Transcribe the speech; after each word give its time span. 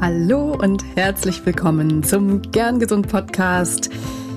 Hallo 0.00 0.52
und 0.52 0.84
herzlich 0.94 1.44
willkommen 1.44 2.04
zum 2.04 2.40
Gern 2.40 2.78
Gesund 2.78 3.08
Podcast. 3.08 3.90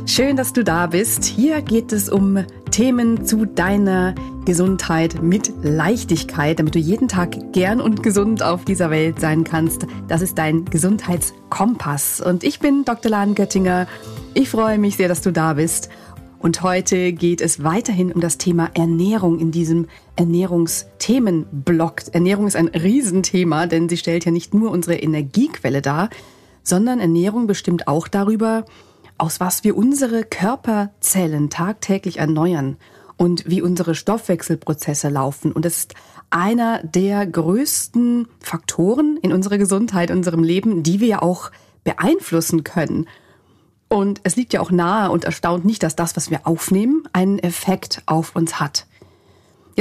Schön, 0.07 0.35
dass 0.35 0.53
du 0.53 0.63
da 0.63 0.87
bist. 0.87 1.23
Hier 1.23 1.61
geht 1.61 1.93
es 1.93 2.09
um 2.09 2.43
Themen 2.71 3.25
zu 3.27 3.45
deiner 3.45 4.15
Gesundheit 4.43 5.21
mit 5.21 5.53
Leichtigkeit, 5.61 6.57
damit 6.57 6.73
du 6.73 6.79
jeden 6.79 7.07
Tag 7.07 7.53
gern 7.53 7.79
und 7.79 8.01
gesund 8.01 8.41
auf 8.41 8.65
dieser 8.65 8.89
Welt 8.89 9.19
sein 9.19 9.43
kannst. 9.43 9.85
Das 10.07 10.23
ist 10.23 10.39
dein 10.39 10.65
Gesundheitskompass. 10.65 12.21
Und 12.21 12.43
ich 12.43 12.59
bin 12.59 12.83
Dr. 12.83 13.11
Lahn 13.11 13.35
Göttinger. 13.35 13.85
Ich 14.33 14.49
freue 14.49 14.79
mich 14.79 14.97
sehr, 14.97 15.09
dass 15.09 15.21
du 15.21 15.31
da 15.31 15.53
bist. 15.53 15.89
Und 16.39 16.63
heute 16.63 17.13
geht 17.13 17.39
es 17.39 17.63
weiterhin 17.63 18.11
um 18.11 18.19
das 18.19 18.39
Thema 18.39 18.71
Ernährung 18.73 19.37
in 19.37 19.51
diesem 19.51 19.87
Ernährungsthemenblock. 20.21 22.13
Ernährung 22.13 22.45
ist 22.45 22.55
ein 22.55 22.67
Riesenthema, 22.67 23.65
denn 23.65 23.89
sie 23.89 23.97
stellt 23.97 24.23
ja 24.23 24.31
nicht 24.31 24.53
nur 24.53 24.69
unsere 24.69 24.95
Energiequelle 24.97 25.81
dar, 25.81 26.11
sondern 26.61 26.99
Ernährung 26.99 27.47
bestimmt 27.47 27.87
auch 27.87 28.07
darüber, 28.07 28.65
aus 29.17 29.39
was 29.39 29.63
wir 29.63 29.75
unsere 29.75 30.23
Körperzellen 30.23 31.49
tagtäglich 31.49 32.17
erneuern 32.17 32.77
und 33.17 33.49
wie 33.49 33.63
unsere 33.63 33.95
Stoffwechselprozesse 33.95 35.09
laufen. 35.09 35.51
Und 35.51 35.65
es 35.65 35.77
ist 35.77 35.95
einer 36.29 36.83
der 36.83 37.25
größten 37.25 38.27
Faktoren 38.39 39.17
in 39.23 39.33
unserer 39.33 39.57
Gesundheit, 39.57 40.11
in 40.11 40.17
unserem 40.17 40.43
Leben, 40.43 40.83
die 40.83 40.99
wir 40.99 41.07
ja 41.07 41.21
auch 41.23 41.49
beeinflussen 41.83 42.63
können. 42.63 43.07
Und 43.89 44.21
es 44.21 44.35
liegt 44.35 44.53
ja 44.53 44.61
auch 44.61 44.69
nahe 44.69 45.09
und 45.09 45.25
erstaunt 45.25 45.65
nicht, 45.65 45.81
dass 45.81 45.95
das, 45.95 46.15
was 46.15 46.29
wir 46.29 46.45
aufnehmen, 46.45 47.05
einen 47.11 47.39
Effekt 47.39 48.03
auf 48.05 48.35
uns 48.35 48.59
hat. 48.59 48.85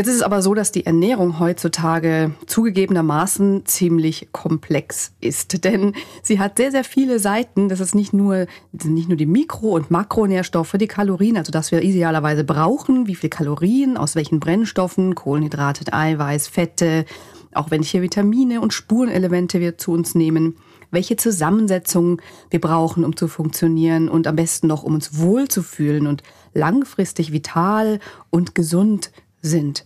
Jetzt 0.00 0.08
ist 0.08 0.16
es 0.16 0.22
aber 0.22 0.40
so, 0.40 0.54
dass 0.54 0.72
die 0.72 0.86
Ernährung 0.86 1.40
heutzutage 1.40 2.30
zugegebenermaßen 2.46 3.66
ziemlich 3.66 4.28
komplex 4.32 5.12
ist, 5.20 5.62
denn 5.64 5.92
sie 6.22 6.38
hat 6.38 6.56
sehr, 6.56 6.70
sehr 6.70 6.84
viele 6.84 7.18
Seiten. 7.18 7.68
Das 7.68 7.80
ist 7.80 7.94
nicht 7.94 8.14
nur, 8.14 8.46
nicht 8.72 9.08
nur 9.08 9.18
die 9.18 9.26
Mikro- 9.26 9.74
und 9.74 9.90
Makronährstoffe, 9.90 10.74
die 10.80 10.86
Kalorien, 10.86 11.36
also 11.36 11.52
das 11.52 11.70
wir 11.70 11.82
idealerweise 11.82 12.44
brauchen, 12.44 13.08
wie 13.08 13.14
viel 13.14 13.28
Kalorien, 13.28 13.98
aus 13.98 14.16
welchen 14.16 14.40
Brennstoffen, 14.40 15.14
Kohlenhydrate, 15.14 15.92
Eiweiß, 15.92 16.48
Fette, 16.48 17.04
auch 17.52 17.70
welche 17.70 18.00
Vitamine 18.00 18.62
und 18.62 18.72
Spurenelemente 18.72 19.60
wir 19.60 19.76
zu 19.76 19.92
uns 19.92 20.14
nehmen 20.14 20.56
welche 20.92 21.14
Zusammensetzung 21.14 22.20
wir 22.50 22.60
brauchen, 22.60 23.04
um 23.04 23.16
zu 23.16 23.28
funktionieren 23.28 24.08
und 24.08 24.26
am 24.26 24.34
besten 24.34 24.66
noch, 24.66 24.82
um 24.82 24.94
uns 24.94 25.18
wohlzufühlen 25.18 26.08
und 26.08 26.24
langfristig 26.52 27.32
vital 27.32 28.00
und 28.30 28.56
gesund 28.56 29.12
sind. 29.42 29.84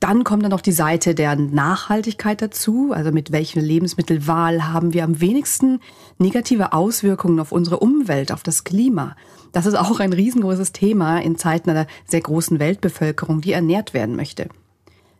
Dann 0.00 0.24
kommt 0.24 0.42
dann 0.42 0.50
noch 0.50 0.60
die 0.60 0.72
Seite 0.72 1.14
der 1.14 1.36
Nachhaltigkeit 1.36 2.42
dazu, 2.42 2.92
also 2.92 3.12
mit 3.12 3.32
welcher 3.32 3.60
Lebensmittelwahl 3.60 4.72
haben 4.72 4.92
wir 4.92 5.04
am 5.04 5.20
wenigsten 5.20 5.80
negative 6.18 6.72
Auswirkungen 6.72 7.40
auf 7.40 7.52
unsere 7.52 7.78
Umwelt, 7.78 8.32
auf 8.32 8.42
das 8.42 8.64
Klima. 8.64 9.16
Das 9.52 9.66
ist 9.66 9.76
auch 9.76 10.00
ein 10.00 10.12
riesengroßes 10.12 10.72
Thema 10.72 11.18
in 11.18 11.38
Zeiten 11.38 11.70
einer 11.70 11.86
sehr 12.06 12.20
großen 12.20 12.58
Weltbevölkerung, 12.58 13.40
die 13.40 13.52
ernährt 13.52 13.94
werden 13.94 14.16
möchte. 14.16 14.48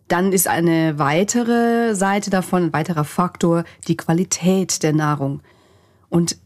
Dann 0.08 0.33
ist 0.33 0.48
eine 0.48 0.98
weitere 0.98 1.94
Seite 1.94 2.31
davon, 2.31 2.64
ein 2.64 2.72
weiterer 2.72 3.05
Faktor, 3.05 3.64
die 3.88 3.97
Qualität 3.97 4.83
der 4.83 4.92
Nahrung. 4.92 5.41
Und 6.11 6.36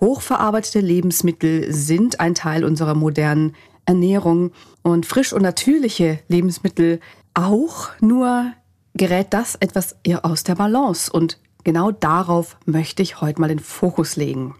hochverarbeitete 0.00 0.80
Lebensmittel 0.80 1.72
sind 1.72 2.20
ein 2.20 2.34
Teil 2.34 2.64
unserer 2.64 2.94
modernen 2.94 3.54
Ernährung 3.84 4.52
und 4.82 5.06
frisch 5.06 5.32
und 5.32 5.42
natürliche 5.42 6.20
Lebensmittel 6.28 7.00
auch, 7.46 7.90
nur 8.00 8.52
gerät 8.94 9.28
das 9.30 9.54
etwas 9.56 9.96
eher 10.02 10.24
aus 10.24 10.44
der 10.44 10.54
Balance 10.54 11.12
und 11.12 11.38
genau 11.64 11.90
darauf 11.90 12.56
möchte 12.66 13.02
ich 13.02 13.20
heute 13.20 13.40
mal 13.40 13.48
den 13.48 13.58
Fokus 13.58 14.16
legen. 14.16 14.56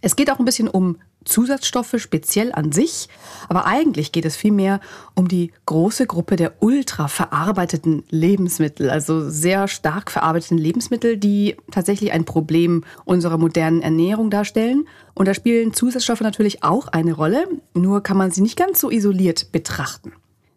Es 0.00 0.16
geht 0.16 0.30
auch 0.30 0.38
ein 0.38 0.44
bisschen 0.44 0.68
um 0.68 0.98
Zusatzstoffe 1.24 1.94
speziell 1.98 2.52
an 2.52 2.72
sich, 2.72 3.08
aber 3.48 3.66
eigentlich 3.66 4.10
geht 4.10 4.24
es 4.24 4.34
vielmehr 4.34 4.80
um 5.14 5.28
die 5.28 5.52
große 5.66 6.06
Gruppe 6.06 6.34
der 6.34 6.54
ultra 6.60 7.06
verarbeiteten 7.06 8.02
Lebensmittel, 8.10 8.90
also 8.90 9.28
sehr 9.30 9.68
stark 9.68 10.10
verarbeiteten 10.10 10.58
Lebensmittel, 10.58 11.16
die 11.16 11.56
tatsächlich 11.70 12.10
ein 12.10 12.24
Problem 12.24 12.82
unserer 13.04 13.38
modernen 13.38 13.82
Ernährung 13.82 14.30
darstellen. 14.30 14.88
Und 15.14 15.28
da 15.28 15.34
spielen 15.34 15.72
Zusatzstoffe 15.72 16.22
natürlich 16.22 16.64
auch 16.64 16.88
eine 16.88 17.12
Rolle, 17.12 17.46
nur 17.74 18.02
kann 18.02 18.16
man 18.16 18.32
sie 18.32 18.40
nicht 18.40 18.58
ganz 18.58 18.80
so 18.80 18.90
isoliert 18.90 19.52
betrachten. 19.52 20.12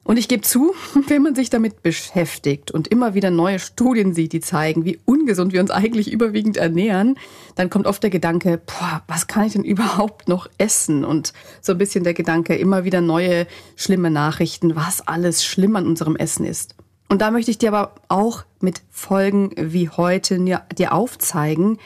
Und 0.06 0.18
ich 0.18 0.28
gebe 0.28 0.44
zu, 0.44 0.74
wenn 1.08 1.24
man 1.24 1.36
sich 1.36 1.50
damit 1.50 1.82
beschäftigt 1.82 2.72
und 2.72 2.88
immer 2.88 3.16
wieder 3.16 3.32
neue 3.32 3.60
Studien 3.60 4.14
sieht, 4.14 4.32
die 4.34 4.40
zeigen, 4.40 4.86
wie 4.86 5.00
ungesund 5.04 5.52
wir 5.52 5.60
uns 5.60 5.72
eigentlich 5.72 6.14
überwiegend 6.14 6.58
ernähren, 6.58 7.18
dann 7.56 7.72
kommt 7.72 7.88
oft 7.88 8.04
der 8.04 8.12
Gedanke, 8.12 8.62
boah, 8.66 9.02
was 9.08 9.28
kann 9.28 9.48
ich 9.48 9.54
denn 9.54 9.64
überhaupt 9.66 10.30
noch 10.30 10.48
essen? 10.60 11.04
Und 11.04 11.34
so 11.60 11.74
ein 11.74 11.80
bisschen 11.80 12.04
der 12.04 12.14
Gedanke, 12.14 12.56
immer 12.56 12.86
wieder 12.86 13.02
neue 13.02 13.48
schlimme 13.76 14.12
Nachrichten, 14.12 14.76
was 14.76 15.06
alles 15.06 15.44
schlimm 15.44 15.76
an 15.76 15.88
unserem 15.88 16.16
Essen 16.16 16.46
ist. 16.46 16.76
Und 17.10 17.22
da 17.22 17.32
möchte 17.32 17.52
ich 17.52 17.58
dir 17.58 17.74
aber 17.74 17.96
auch 18.08 18.46
mit 18.62 18.82
Folgen 18.92 19.52
wie 19.58 19.90
heute 19.90 20.40
dir 20.78 20.94
aufzeigen, 20.94 21.80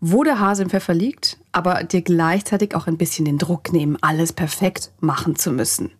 wo 0.00 0.22
der 0.22 0.38
Hase 0.38 0.64
im 0.64 0.70
Pfeffer 0.70 0.92
liegt, 0.92 1.38
aber 1.52 1.82
dir 1.82 2.02
gleichzeitig 2.02 2.74
auch 2.74 2.86
ein 2.86 2.98
bisschen 2.98 3.24
den 3.24 3.38
Druck 3.38 3.72
nehmen, 3.72 3.96
alles 4.02 4.34
perfekt 4.34 4.90
machen 5.00 5.36
zu 5.36 5.50
müssen. 5.50 5.92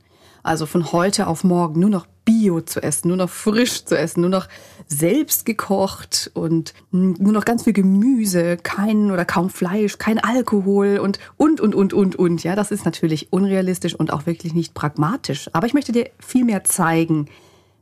Also 0.45 0.67
von 0.67 0.93
heute 0.93 1.27
auf 1.27 1.43
morgen 1.43 1.81
nur 1.81 1.89
noch 1.89 2.07
Bio 2.27 2.61
zu 2.61 2.83
essen, 2.83 3.09
nur 3.09 3.17
noch 3.17 3.31
frisch 3.31 3.87
zu 3.87 3.99
essen, 3.99 4.21
nur 4.21 4.31
noch 4.31 4.47
selbst 4.87 5.47
gekocht 5.47 6.31
und 6.35 6.75
nur 6.91 7.33
noch 7.33 7.47
ganz 7.47 7.65
viel 7.65 7.73
Gemüse, 7.73 8.59
kein 8.59 9.11
oder 9.11 9.25
kaum 9.25 9.49
Fleisch, 9.49 9.97
kein 9.97 10.19
Alkohol 10.19 10.99
und, 10.99 11.19
und, 11.39 11.63
und, 11.63 11.75
und, 11.75 11.95
und, 11.95 12.17
und. 12.17 12.45
Ja, 12.45 12.55
das 12.57 12.71
ist 12.71 12.85
natürlich 12.85 13.33
unrealistisch 13.33 13.95
und 13.95 14.13
auch 14.13 14.27
wirklich 14.27 14.53
nicht 14.53 14.75
pragmatisch. 14.75 15.49
Aber 15.55 15.67
ich 15.67 15.73
möchte 15.73 15.93
dir 15.93 16.11
viel 16.21 16.45
mehr 16.45 16.63
zeigen, 16.63 17.27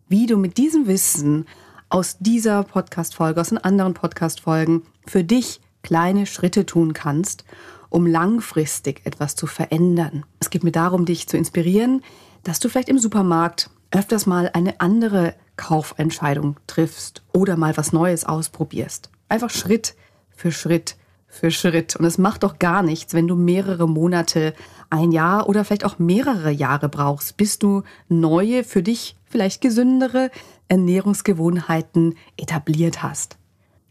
wie 0.09 0.27
du 0.27 0.37
mit 0.37 0.57
diesem 0.57 0.87
Wissen 0.87 1.47
aus 1.89 2.19
dieser 2.21 2.63
Podcast-Folge, 2.63 3.41
aus 3.41 3.49
den 3.49 3.59
anderen 3.59 3.95
Podcast-Folgen 3.95 4.83
für 5.05 5.25
dich 5.25 5.61
kleine 5.83 6.27
Schritte 6.27 6.65
tun 6.65 6.93
kannst, 6.93 7.45
um 7.91 8.07
langfristig 8.07 9.01
etwas 9.05 9.35
zu 9.35 9.49
verändern. 9.49 10.25
Es 10.39 10.51
geht 10.51 10.63
mir 10.63 10.73
darum, 10.73 11.05
dich 11.05 11.29
zu 11.29 11.37
inspirieren, 11.37 12.03
dass 12.45 12.61
du 12.61 12.69
vielleicht 12.69 12.89
im 12.89 12.99
Supermarkt 12.99 13.71
öfters 13.91 14.27
mal 14.27 14.51
eine 14.53 14.81
andere 14.81 15.35
Kaufentscheidung 15.57 16.57
triffst 16.67 17.23
oder 17.33 17.57
mal 17.57 17.77
was 17.77 17.93
Neues 17.93 18.25
ausprobierst. 18.25 19.11
Einfach 19.29 19.51
Schritt 19.51 19.95
für 20.31 20.53
Schritt 20.53 20.97
für 21.33 21.51
Schritt. 21.51 21.97
Und 21.97 22.05
es 22.05 22.19
macht 22.19 22.43
doch 22.43 22.59
gar 22.59 22.83
nichts, 22.83 23.15
wenn 23.15 23.27
du 23.27 23.35
mehrere 23.35 23.89
Monate, 23.89 24.53
ein 24.91 25.13
Jahr 25.13 25.49
oder 25.49 25.65
vielleicht 25.65 25.87
auch 25.87 25.99
mehrere 25.99 26.51
Jahre 26.51 26.91
brauchst, 26.91 27.39
bis 27.39 27.59
du 27.59 27.83
neue, 28.09 28.65
für 28.65 28.83
dich 28.83 29.17
vielleicht 29.25 29.63
gesündere 29.63 30.31
Ernährungsgewohnheiten 30.69 32.17
etabliert 32.37 33.03
hast. 33.03 33.39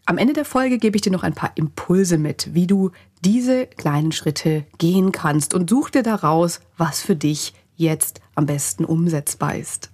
Am 0.05 0.19
Ende 0.19 0.33
der 0.33 0.45
Folge 0.45 0.77
gebe 0.77 0.95
ich 0.95 1.01
dir 1.01 1.11
noch 1.11 1.23
ein 1.23 1.33
paar 1.33 1.51
Impulse 1.55 2.19
mit, 2.19 2.53
wie 2.53 2.67
du 2.67 2.91
diese 3.25 3.65
kleinen 3.65 4.11
Schritte 4.11 4.65
gehen 4.77 5.11
kannst 5.11 5.55
und 5.55 5.69
such 5.69 5.89
dir 5.89 6.03
daraus, 6.03 6.61
was 6.77 7.01
für 7.01 7.15
dich 7.15 7.53
jetzt 7.81 8.21
am 8.35 8.45
besten 8.45 8.85
umsetzbar 8.85 9.55
ist. 9.55 9.91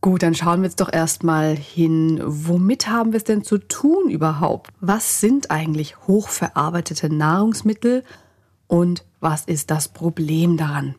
Gut, 0.00 0.22
dann 0.22 0.34
schauen 0.34 0.60
wir 0.60 0.68
jetzt 0.68 0.80
doch 0.80 0.92
erstmal 0.92 1.56
hin, 1.56 2.20
womit 2.24 2.88
haben 2.88 3.12
wir 3.12 3.16
es 3.16 3.24
denn 3.24 3.42
zu 3.42 3.58
tun 3.58 4.10
überhaupt? 4.10 4.70
Was 4.80 5.20
sind 5.20 5.50
eigentlich 5.50 6.06
hochverarbeitete 6.06 7.12
Nahrungsmittel 7.12 8.04
und 8.68 9.04
was 9.18 9.44
ist 9.44 9.70
das 9.70 9.88
Problem 9.88 10.56
daran? 10.56 10.94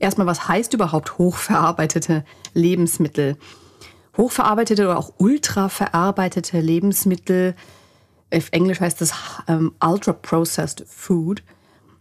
Erstmal, 0.00 0.26
was 0.26 0.48
heißt 0.48 0.74
überhaupt 0.74 1.18
hochverarbeitete 1.18 2.24
Lebensmittel? 2.54 3.36
Hochverarbeitete 4.16 4.82
oder 4.82 4.98
auch 4.98 5.12
ultraverarbeitete 5.18 6.60
Lebensmittel, 6.60 7.54
auf 8.34 8.48
Englisch 8.50 8.80
heißt 8.80 9.00
das 9.00 9.12
ähm, 9.48 9.72
Ultra 9.80 10.12
Processed 10.12 10.84
Food, 10.88 11.42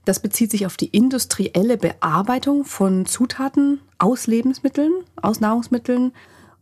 das 0.05 0.19
bezieht 0.19 0.51
sich 0.51 0.65
auf 0.65 0.77
die 0.77 0.87
industrielle 0.87 1.77
Bearbeitung 1.77 2.65
von 2.65 3.05
Zutaten 3.05 3.79
aus 3.97 4.27
Lebensmitteln, 4.27 4.91
aus 5.21 5.39
Nahrungsmitteln 5.39 6.13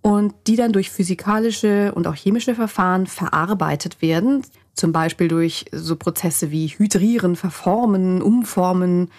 und 0.02 0.34
die 0.48 0.56
dann 0.56 0.74
durch 0.74 0.90
physikalische 0.90 1.94
und 1.94 2.08
auch 2.08 2.16
chemische 2.16 2.56
Verfahren 2.56 3.08
verarbeitet 3.08 4.02
werden. 4.02 4.44
Zum 4.74 4.92
Beispiel 4.92 5.28
durch 5.28 5.66
so 5.72 5.96
Prozesse 5.96 6.52
wie 6.52 6.68
Hydrieren, 6.68 7.36
Verformen, 7.36 8.22
Umformen, 8.22 9.10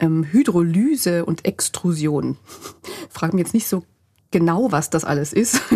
ähm, 0.00 0.24
Hydrolyse 0.24 1.24
und 1.24 1.44
Extrusion. 1.44 2.36
Frag 3.10 3.32
mich 3.34 3.44
jetzt 3.44 3.54
nicht 3.54 3.68
so 3.68 3.84
genau, 4.30 4.72
was 4.72 4.90
das 4.90 5.04
alles 5.04 5.32
ist. 5.32 5.60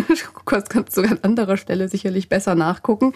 Das 0.45 0.67
kannst 0.67 0.97
du 0.97 1.01
an 1.03 1.19
anderer 1.21 1.55
Stelle 1.55 1.87
sicherlich 1.87 2.27
besser 2.27 2.55
nachgucken. 2.55 3.13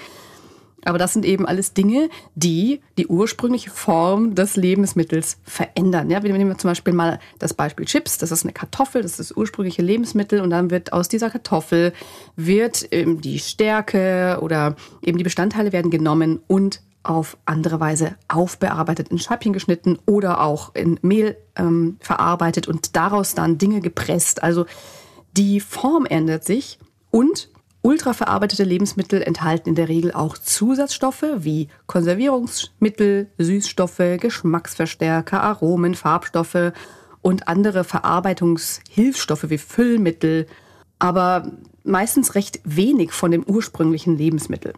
Aber 0.86 0.98
das 0.98 1.14
sind 1.14 1.26
eben 1.26 1.46
alles 1.46 1.74
Dinge, 1.74 2.10
die 2.36 2.82
die 2.98 3.08
ursprüngliche 3.08 3.70
Form 3.70 4.36
des 4.36 4.56
Lebensmittels 4.56 5.38
verändern. 5.44 6.10
Ja, 6.10 6.24
wir 6.24 6.32
nehmen 6.32 6.58
zum 6.58 6.70
Beispiel 6.70 6.94
mal 6.94 7.20
das 7.40 7.54
Beispiel 7.54 7.86
Chips. 7.86 8.18
Das 8.18 8.32
ist 8.32 8.44
eine 8.44 8.54
Kartoffel, 8.54 9.02
das 9.02 9.20
ist 9.20 9.32
das 9.32 9.38
ursprüngliche 9.38 9.82
Lebensmittel 9.82 10.42
und 10.42 10.52
dann 10.52 10.72
wird 10.72 10.94
aus 10.94 11.10
dieser 11.10 11.30
Kartoffel 11.30 11.94
wird 12.36 12.88
die 12.92 13.40
Stärke 13.40 14.40
oder 14.42 14.76
eben 15.02 15.18
die 15.18 15.24
Bestandteile 15.24 15.74
werden 15.74 15.92
genommen 15.92 16.40
und 16.48 16.82
auf 17.06 17.38
andere 17.46 17.80
Weise 17.80 18.16
aufbearbeitet, 18.28 19.10
in 19.10 19.20
Scheibchen 19.20 19.54
geschnitten 19.54 20.00
oder 20.06 20.42
auch 20.42 20.74
in 20.74 21.00
Mehl 21.02 21.38
ähm, 21.56 21.98
verarbeitet 22.00 22.68
und 22.68 22.96
daraus 22.96 23.36
dann 23.36 23.58
Dinge 23.58 23.80
gepresst. 23.82 24.42
Also 24.44 24.66
die 25.38 25.60
Form 25.60 26.06
ändert 26.06 26.46
sich 26.46 26.80
und 27.12 27.50
ultraverarbeitete 27.86 28.64
Lebensmittel 28.64 29.22
enthalten 29.22 29.70
in 29.70 29.76
der 29.76 29.90
Regel 29.90 30.12
auch 30.12 30.40
Zusatzstoffe 30.40 31.24
wie 31.38 31.68
Konservierungsmittel, 31.86 33.30
Süßstoffe, 33.38 34.18
Geschmacksverstärker, 34.20 35.42
Aromen, 35.44 35.94
Farbstoffe 35.94 36.74
und 37.22 37.48
andere 37.48 37.84
Verarbeitungshilfsstoffe 37.84 39.52
wie 39.52 39.60
Füllmittel, 39.60 40.48
aber 40.98 41.52
meistens 41.84 42.34
recht 42.34 42.60
wenig 42.64 43.12
von 43.12 43.30
dem 43.30 43.44
ursprünglichen 43.44 44.18
Lebensmittel. 44.18 44.74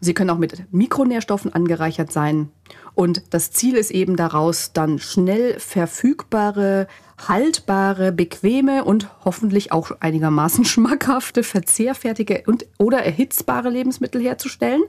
Sie 0.00 0.14
können 0.14 0.30
auch 0.30 0.38
mit 0.38 0.72
Mikronährstoffen 0.72 1.54
angereichert 1.54 2.12
sein. 2.12 2.50
Und 2.94 3.22
das 3.30 3.50
Ziel 3.50 3.76
ist 3.76 3.90
eben 3.90 4.16
daraus, 4.16 4.72
dann 4.72 4.98
schnell 4.98 5.58
verfügbare, 5.58 6.86
haltbare, 7.28 8.12
bequeme 8.12 8.84
und 8.84 9.08
hoffentlich 9.24 9.72
auch 9.72 9.92
einigermaßen 10.00 10.64
schmackhafte, 10.66 11.42
verzehrfertige 11.42 12.44
und 12.46 12.66
oder 12.78 13.02
erhitzbare 13.02 13.70
Lebensmittel 13.70 14.22
herzustellen, 14.22 14.82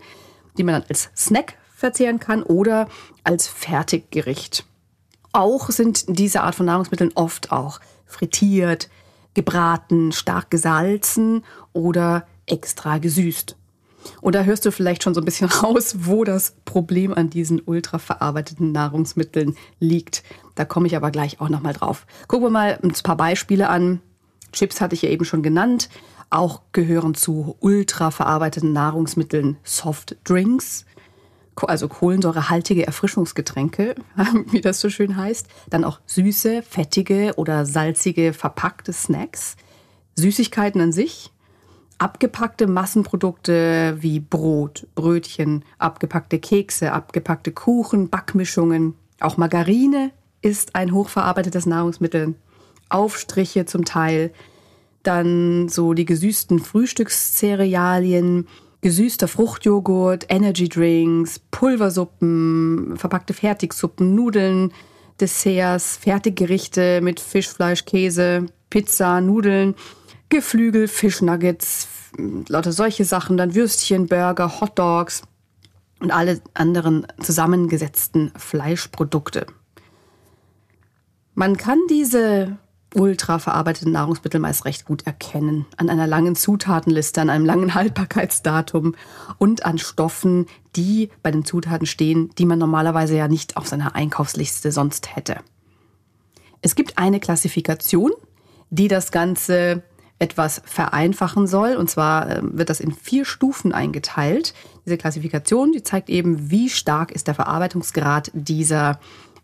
die 0.58 0.64
man 0.64 0.74
dann 0.74 0.90
als 0.90 1.10
Snack 1.16 1.56
verzehren 1.76 2.20
kann 2.20 2.44
oder 2.44 2.88
als 3.24 3.48
Fertiggericht. 3.48 4.66
Auch 5.32 5.70
sind 5.70 6.06
diese 6.08 6.42
Art 6.42 6.56
von 6.56 6.66
Nahrungsmitteln 6.66 7.12
oft 7.16 7.52
auch 7.52 7.80
frittiert, 8.06 8.90
gebraten, 9.34 10.12
stark 10.12 10.50
gesalzen 10.50 11.44
oder 11.74 12.26
extra 12.46 12.98
gesüßt. 12.98 13.57
Und 14.22 14.36
da 14.36 14.44
hörst 14.44 14.66
du 14.66 14.72
vielleicht 14.72 15.04
schon 15.04 15.14
so 15.14 15.22
ein 15.22 15.26
bisschen 15.26 15.50
raus, 15.64 15.96
wo 16.00 16.24
das 16.24 16.56
Problem 16.66 17.14
an 17.14 17.30
diesen 17.30 17.62
ultraverarbeiteten 17.62 18.72
Nahrungsmitteln 18.72 19.56
liegt. 19.80 20.24
Da 20.56 20.66
komme 20.66 20.88
ich 20.88 20.96
aber 20.96 21.12
gleich 21.12 21.40
auch 21.40 21.50
nochmal 21.50 21.74
drauf. 21.74 22.06
Gucken 22.28 22.48
wir 22.48 22.52
mal 22.52 22.80
ein 22.82 22.94
paar 23.04 23.18
Beispiele 23.18 23.70
an. 23.70 24.02
Chips 24.52 24.82
hatte 24.82 24.96
ich 24.96 25.02
ja 25.02 25.10
eben 25.10 25.26
schon 25.26 25.44
genannt. 25.44 25.90
Auch 26.30 26.62
gehören 26.74 27.14
zu 27.14 27.56
ultraverarbeiteten 27.62 28.74
Nahrungsmitteln 28.74 29.58
Softdrinks, 29.64 30.86
also 31.56 31.88
kohlensäurehaltige 31.88 32.86
Erfrischungsgetränke, 32.86 33.96
wie 34.52 34.62
das 34.62 34.82
so 34.82 34.90
schön 34.90 35.16
heißt. 35.16 35.48
Dann 35.70 35.84
auch 35.84 36.02
süße, 36.06 36.64
fettige 36.64 37.34
oder 37.38 37.66
salzige 37.66 38.34
verpackte 38.34 38.92
Snacks. 38.92 39.56
Süßigkeiten 40.16 40.82
an 40.82 40.92
sich, 40.92 41.32
abgepackte 41.98 42.68
Massenprodukte 42.68 43.98
wie 44.00 44.20
Brot, 44.20 44.88
Brötchen, 44.96 45.64
abgepackte 45.80 46.40
Kekse, 46.40 46.92
abgepackte 46.92 47.52
Kuchen, 47.52 48.10
Backmischungen. 48.10 48.94
Auch 49.20 49.38
Margarine 49.38 50.12
ist 50.42 50.76
ein 50.76 50.94
hochverarbeitetes 50.94 51.66
Nahrungsmittel. 51.66 52.36
Aufstriche 52.90 53.66
zum 53.66 53.84
Teil. 53.86 54.32
Dann 55.04 55.70
so 55.70 55.94
die 55.94 56.06
gesüßten 56.06 56.60
Frühstückscerealien, 56.60 58.48
gesüßter 58.82 59.28
Fruchtjoghurt, 59.28 60.26
Energydrinks, 60.30 61.40
Pulversuppen, 61.52 62.96
verpackte 62.98 63.34
Fertigsuppen, 63.34 64.16
Nudeln, 64.16 64.72
Desserts, 65.20 65.98
Fertiggerichte 65.98 67.02
mit 67.02 67.20
Fisch, 67.20 67.50
Fleisch, 67.50 67.86
Käse, 67.86 68.46
Pizza, 68.70 69.20
Nudeln 69.22 69.76
Geflügel, 70.30 70.88
Fischnuggets, 70.88 71.88
lauter 72.48 72.72
solche 72.72 73.06
Sachen, 73.06 73.38
dann 73.38 73.56
Würstchen, 73.56 74.08
Burger, 74.08 74.60
Hotdogs 74.60 75.24
und 76.00 76.12
alle 76.12 76.42
anderen 76.54 77.08
zusammengesetzten 77.22 78.32
Fleischprodukte. 78.36 79.48
Man 81.34 81.56
kann 81.58 81.80
diese 81.90 82.58
ultra 82.96 83.38
verarbeiteten 83.40 83.92
Nahrungsmittel 83.92 84.40
meist 84.40 84.66
recht 84.66 84.86
gut 84.86 85.06
erkennen. 85.06 85.66
An 85.78 85.90
einer 85.90 86.08
langen 86.08 86.36
Zutatenliste, 86.36 87.22
an 87.22 87.30
einem 87.30 87.46
langen 87.46 87.74
Haltbarkeitsdatum 87.76 88.96
und 89.38 89.66
an 89.66 89.78
Stoffen, 89.78 90.48
die 90.76 91.10
bei 91.22 91.32
den 91.32 91.46
Zutaten 91.46 91.86
stehen, 91.86 92.32
die 92.38 92.46
man 92.46 92.60
normalerweise 92.60 93.16
ja 93.16 93.28
nicht 93.28 93.58
auf 93.58 93.68
seiner 93.68 93.96
Einkaufsliste 93.96 94.72
sonst 94.72 95.16
hätte. 95.16 95.38
Es 96.62 96.76
gibt 96.76 96.98
eine 96.98 97.20
Klassifikation, 97.20 98.12
die 98.70 98.88
das 98.88 99.12
Ganze 99.12 99.84
etwas 100.20 100.62
vereinfachen 100.66 101.48
soll. 101.48 101.76
Und 101.76 101.90
zwar 101.90 102.30
ähm, 102.30 102.58
wird 102.58 102.70
das 102.70 102.80
in 102.80 102.92
vier 102.92 103.26
Stufen 103.26 103.72
eingeteilt. 103.72 104.54
Diese 104.86 104.98
Klassifikation, 104.98 105.72
die 105.72 105.84
zeigt 105.84 106.10
eben, 106.10 106.50
wie 106.50 106.70
stark 106.70 107.12
ist 107.12 107.28
der 107.28 107.36
Verarbeitungsgrad 107.36 108.32
dieser, 108.34 109.00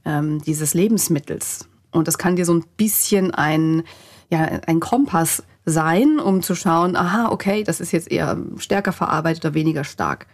ähm, 0.06 0.42
dieses 0.42 0.74
Lebensmittels. 0.74 1.68
Und 1.92 2.08
das 2.08 2.18
kann 2.18 2.36
dir 2.36 2.46
so 2.46 2.54
ein 2.54 2.66
bisschen 2.76 3.32
ein, 3.32 3.84
ja, 4.30 4.40
ein 4.66 4.80
Kompass 4.80 5.44
sein, 5.66 6.20
um 6.20 6.42
zu 6.42 6.56
schauen, 6.56 6.96
aha, 6.96 7.30
okay, 7.30 7.64
das 7.64 7.80
ist 7.80 7.92
jetzt 7.92 8.12
eher 8.12 8.38
stärker 8.58 8.92
verarbeitet 8.92 9.46
oder 9.46 9.54
weniger 9.54 9.84
stark. 9.84 10.28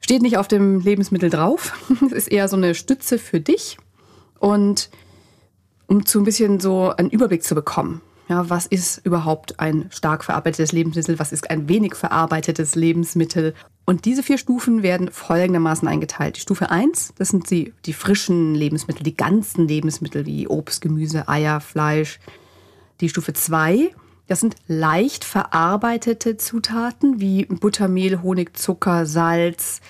Steht 0.00 0.22
nicht 0.22 0.36
auf 0.36 0.48
dem 0.48 0.80
Lebensmittel 0.80 1.30
drauf. 1.30 1.72
Es 2.06 2.12
ist 2.12 2.28
eher 2.28 2.48
so 2.48 2.56
eine 2.56 2.74
Stütze 2.74 3.18
für 3.18 3.40
dich. 3.40 3.78
Und 4.38 4.90
um 5.86 6.04
zu 6.04 6.20
ein 6.20 6.24
bisschen 6.24 6.60
so 6.60 6.92
einen 6.96 7.10
Überblick 7.10 7.42
zu 7.42 7.54
bekommen. 7.54 8.00
Ja, 8.28 8.50
was 8.50 8.66
ist 8.66 8.98
überhaupt 9.06 9.58
ein 9.58 9.86
stark 9.90 10.22
verarbeitetes 10.22 10.72
Lebensmittel? 10.72 11.18
Was 11.18 11.32
ist 11.32 11.50
ein 11.50 11.66
wenig 11.68 11.94
verarbeitetes 11.94 12.74
Lebensmittel? 12.74 13.54
Und 13.86 14.04
diese 14.04 14.22
vier 14.22 14.36
Stufen 14.36 14.82
werden 14.82 15.10
folgendermaßen 15.10 15.88
eingeteilt. 15.88 16.36
Die 16.36 16.40
Stufe 16.42 16.70
1, 16.70 17.14
das 17.16 17.28
sind 17.28 17.50
die, 17.50 17.72
die 17.86 17.94
frischen 17.94 18.54
Lebensmittel, 18.54 19.02
die 19.02 19.16
ganzen 19.16 19.66
Lebensmittel 19.66 20.26
wie 20.26 20.46
Obst, 20.46 20.82
Gemüse, 20.82 21.26
Eier, 21.26 21.60
Fleisch. 21.60 22.20
Die 23.00 23.08
Stufe 23.08 23.32
2, 23.32 23.94
das 24.26 24.40
sind 24.40 24.56
leicht 24.66 25.24
verarbeitete 25.24 26.36
Zutaten 26.36 27.20
wie 27.20 27.46
Buttermehl, 27.46 28.20
Honig, 28.20 28.58
Zucker, 28.58 29.06
Salz, 29.06 29.80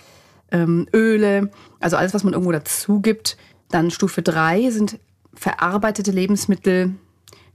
ähm, 0.52 0.87
Öle, 0.94 1.50
also 1.81 1.96
alles, 1.96 2.14
was 2.14 2.23
man 2.23 2.35
irgendwo 2.35 2.52
dazu 2.52 3.00
gibt. 3.00 3.37
Dann 3.69 3.90
Stufe 3.90 4.23
3 4.23 4.70
sind 4.70 5.00
verarbeitete 5.35 6.12
Lebensmittel, 6.12 6.94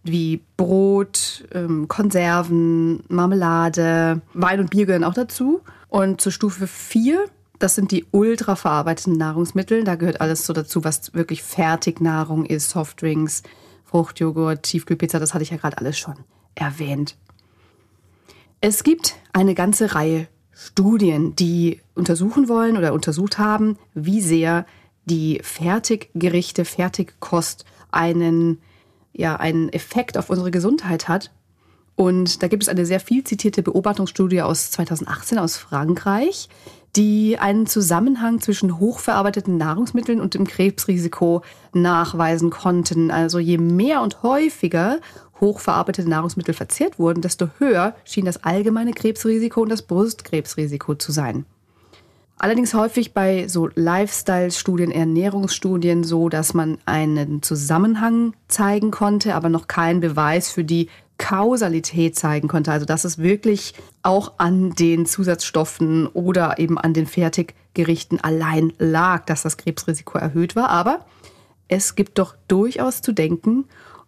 wie 0.03 0.41
Brot, 0.57 1.45
ähm, 1.53 1.87
Konserven, 1.87 3.03
Marmelade, 3.07 4.21
Wein 4.33 4.59
und 4.59 4.69
Bier 4.69 4.85
gehören 4.85 5.03
auch 5.03 5.13
dazu. 5.13 5.61
Und 5.87 6.21
zur 6.21 6.31
Stufe 6.31 6.67
4, 6.67 7.25
das 7.59 7.75
sind 7.75 7.91
die 7.91 8.05
ultra 8.11 8.55
verarbeiteten 8.55 9.17
Nahrungsmittel. 9.17 9.83
Da 9.83 9.95
gehört 9.95 10.21
alles 10.21 10.45
so 10.45 10.53
dazu, 10.53 10.83
was 10.83 11.13
wirklich 11.13 11.43
Fertignahrung 11.43 12.45
ist, 12.45 12.69
Softdrinks, 12.69 13.43
Fruchtjoghurt, 13.85 14.63
Tiefkühlpizza, 14.63 15.19
das 15.19 15.33
hatte 15.33 15.43
ich 15.43 15.51
ja 15.51 15.57
gerade 15.57 15.77
alles 15.77 15.97
schon 15.97 16.15
erwähnt. 16.55 17.15
Es 18.59 18.83
gibt 18.83 19.15
eine 19.33 19.55
ganze 19.55 19.93
Reihe 19.93 20.27
Studien, 20.51 21.35
die 21.35 21.81
untersuchen 21.95 22.47
wollen 22.47 22.77
oder 22.77 22.93
untersucht 22.93 23.37
haben, 23.37 23.77
wie 23.93 24.21
sehr 24.21 24.65
die 25.05 25.41
Fertiggerichte, 25.43 26.65
Fertigkost 26.65 27.65
einen 27.91 28.59
ja 29.13 29.35
einen 29.37 29.69
Effekt 29.69 30.17
auf 30.17 30.29
unsere 30.29 30.51
Gesundheit 30.51 31.07
hat. 31.07 31.31
Und 31.95 32.41
da 32.41 32.47
gibt 32.47 32.63
es 32.63 32.69
eine 32.69 32.85
sehr 32.85 32.99
viel 32.99 33.23
zitierte 33.23 33.61
Beobachtungsstudie 33.61 34.41
aus 34.41 34.71
2018 34.71 35.37
aus 35.37 35.57
Frankreich, 35.57 36.49
die 36.95 37.37
einen 37.39 37.67
Zusammenhang 37.67 38.39
zwischen 38.41 38.79
hochverarbeiteten 38.79 39.57
Nahrungsmitteln 39.57 40.19
und 40.19 40.33
dem 40.33 40.45
Krebsrisiko 40.45 41.43
nachweisen 41.73 42.49
konnten. 42.49 43.11
Also 43.11 43.39
je 43.39 43.57
mehr 43.57 44.01
und 44.01 44.23
häufiger 44.23 44.99
hochverarbeitete 45.39 46.09
Nahrungsmittel 46.09 46.53
verzehrt 46.53 46.99
wurden, 46.99 47.21
desto 47.21 47.49
höher 47.59 47.95
schien 48.05 48.25
das 48.25 48.43
allgemeine 48.43 48.93
Krebsrisiko 48.93 49.61
und 49.61 49.69
das 49.69 49.81
Brustkrebsrisiko 49.83 50.95
zu 50.95 51.11
sein. 51.11 51.45
Allerdings 52.37 52.73
häufig 52.73 53.13
bei 53.13 53.47
so 53.47 53.69
Lifestyle-Studien, 53.75 54.91
Ernährungsstudien 54.91 56.03
so, 56.03 56.29
dass 56.29 56.53
man 56.53 56.77
einen 56.85 57.41
Zusammenhang 57.41 58.33
zeigen 58.47 58.91
konnte, 58.91 59.35
aber 59.35 59.49
noch 59.49 59.67
keinen 59.67 60.01
Beweis 60.01 60.49
für 60.49 60.63
die 60.63 60.89
Kausalität 61.17 62.17
zeigen 62.17 62.47
konnte. 62.47 62.71
Also 62.71 62.85
dass 62.85 63.05
es 63.05 63.17
wirklich 63.17 63.75
auch 64.01 64.33
an 64.39 64.71
den 64.71 65.05
Zusatzstoffen 65.05 66.07
oder 66.07 66.59
eben 66.59 66.77
an 66.77 66.93
den 66.93 67.05
Fertiggerichten 67.05 68.19
allein 68.19 68.73
lag, 68.77 69.25
dass 69.25 69.43
das 69.43 69.57
Krebsrisiko 69.57 70.17
erhöht 70.17 70.55
war. 70.55 70.69
Aber 70.69 71.05
es 71.67 71.95
gibt 71.95 72.19
doch 72.19 72.35
durchaus 72.47 73.01
zu 73.01 73.13
denken 73.13 73.65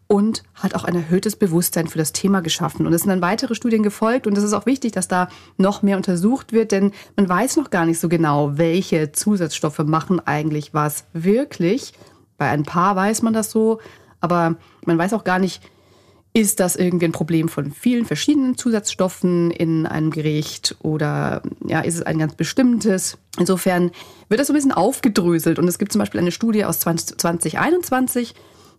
und 0.07 0.43
hat 0.53 0.75
auch 0.75 0.83
ein 0.83 0.95
erhöhtes 0.95 1.35
Bewusstsein 1.35 1.87
für 1.87 1.97
das 1.97 2.13
Thema 2.13 2.41
geschaffen. 2.41 2.85
Und 2.85 2.93
es 2.93 3.01
sind 3.01 3.09
dann 3.09 3.21
weitere 3.21 3.55
Studien 3.55 3.83
gefolgt 3.83 4.27
und 4.27 4.37
es 4.37 4.43
ist 4.43 4.53
auch 4.53 4.65
wichtig, 4.65 4.91
dass 4.91 5.07
da 5.07 5.29
noch 5.57 5.81
mehr 5.81 5.97
untersucht 5.97 6.53
wird, 6.53 6.71
denn 6.71 6.91
man 7.15 7.27
weiß 7.27 7.57
noch 7.57 7.71
gar 7.71 7.85
nicht 7.85 7.99
so 7.99 8.07
genau, 8.07 8.57
welche 8.57 9.11
Zusatzstoffe 9.11 9.79
machen 9.79 10.19
eigentlich 10.25 10.73
was 10.73 11.05
wirklich. 11.13 11.93
Bei 12.37 12.49
ein 12.49 12.63
paar 12.63 12.95
weiß 12.95 13.23
man 13.23 13.33
das 13.33 13.49
so, 13.49 13.79
aber 14.19 14.57
man 14.85 14.97
weiß 14.97 15.13
auch 15.13 15.23
gar 15.23 15.39
nicht, 15.39 15.61
Ist 16.37 16.59
das 16.59 16.75
irgendwie 16.75 17.05
ein 17.05 17.13
Problem 17.13 17.47
von 17.47 17.71
vielen 17.71 18.03
verschiedenen 18.05 18.57
Zusatzstoffen 18.57 19.51
in 19.51 19.85
einem 19.85 20.11
Gericht 20.11 20.75
oder 20.83 21.41
ja, 21.65 21.79
ist 21.79 21.95
es 21.95 22.01
ein 22.01 22.19
ganz 22.19 22.35
bestimmtes? 22.35 23.17
Insofern 23.39 23.91
wird 24.27 24.41
das 24.41 24.47
so 24.47 24.53
ein 24.53 24.57
bisschen 24.57 24.73
aufgedröselt 24.73 25.59
und 25.59 25.67
es 25.69 25.79
gibt 25.79 25.93
zum 25.93 25.99
Beispiel 25.99 26.19
eine 26.19 26.33
Studie 26.33 26.65
aus 26.65 26.79
2021, 26.79 28.35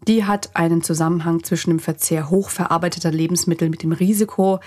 die 0.07 0.25
hat 0.25 0.51
einen 0.55 0.83
Zusammenhang 0.83 1.43
zwischen 1.43 1.71
dem 1.71 1.81
Verzehr 1.81 2.31
hochverarbeiteter 2.31 3.11
Lebensmittel 3.11 3.69
mit 3.69 3.83
dem 3.83 3.93
Risiko, 3.93 4.61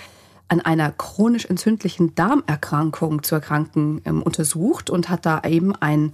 an 0.48 0.62
einer 0.62 0.92
chronisch 0.92 1.46
entzündlichen 1.46 2.16
Darmerkrankung 2.16 3.24
zu 3.24 3.36
erkranken, 3.36 4.02
ähm, 4.06 4.22
untersucht 4.24 4.90
und 4.90 5.10
hat 5.10 5.26
da 5.26 5.42
eben 5.46 5.76
einen 5.76 6.14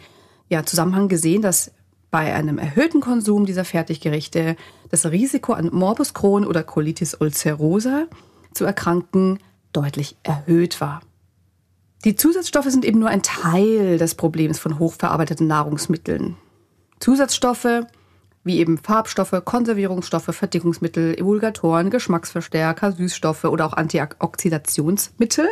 ja, 0.49 0.65
Zusammenhang 0.65 1.07
gesehen, 1.07 1.41
dass 1.41 1.71
bei 2.11 2.33
einem 2.33 2.57
erhöhten 2.57 3.01
Konsum 3.01 3.45
dieser 3.45 3.65
Fertiggerichte 3.65 4.55
das 4.89 5.05
Risiko 5.05 5.53
an 5.53 5.69
Morbus 5.71 6.13
Crohn 6.13 6.45
oder 6.45 6.63
Colitis 6.63 7.15
ulcerosa 7.15 8.05
zu 8.53 8.65
erkranken 8.65 9.39
deutlich 9.73 10.15
erhöht 10.23 10.79
war. 10.79 11.01
Die 12.05 12.15
Zusatzstoffe 12.15 12.69
sind 12.69 12.85
eben 12.85 12.99
nur 12.99 13.09
ein 13.09 13.23
Teil 13.23 13.97
des 13.97 14.15
Problems 14.15 14.59
von 14.59 14.79
hochverarbeiteten 14.79 15.47
Nahrungsmitteln. 15.47 16.37
Zusatzstoffe 16.99 17.85
wie 18.45 18.59
eben 18.59 18.77
Farbstoffe, 18.77 19.35
Konservierungsstoffe, 19.43 20.29
Verdickungsmittel, 20.33 21.15
Emulgatoren, 21.17 21.89
Geschmacksverstärker, 21.89 22.93
Süßstoffe 22.93 23.45
oder 23.45 23.65
auch 23.65 23.73
Antioxidationsmittel, 23.73 25.47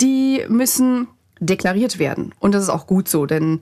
die 0.00 0.44
müssen 0.48 1.08
deklariert 1.40 1.98
werden. 1.98 2.32
Und 2.38 2.54
das 2.54 2.62
ist 2.62 2.70
auch 2.70 2.86
gut 2.86 3.08
so, 3.08 3.26
denn 3.26 3.60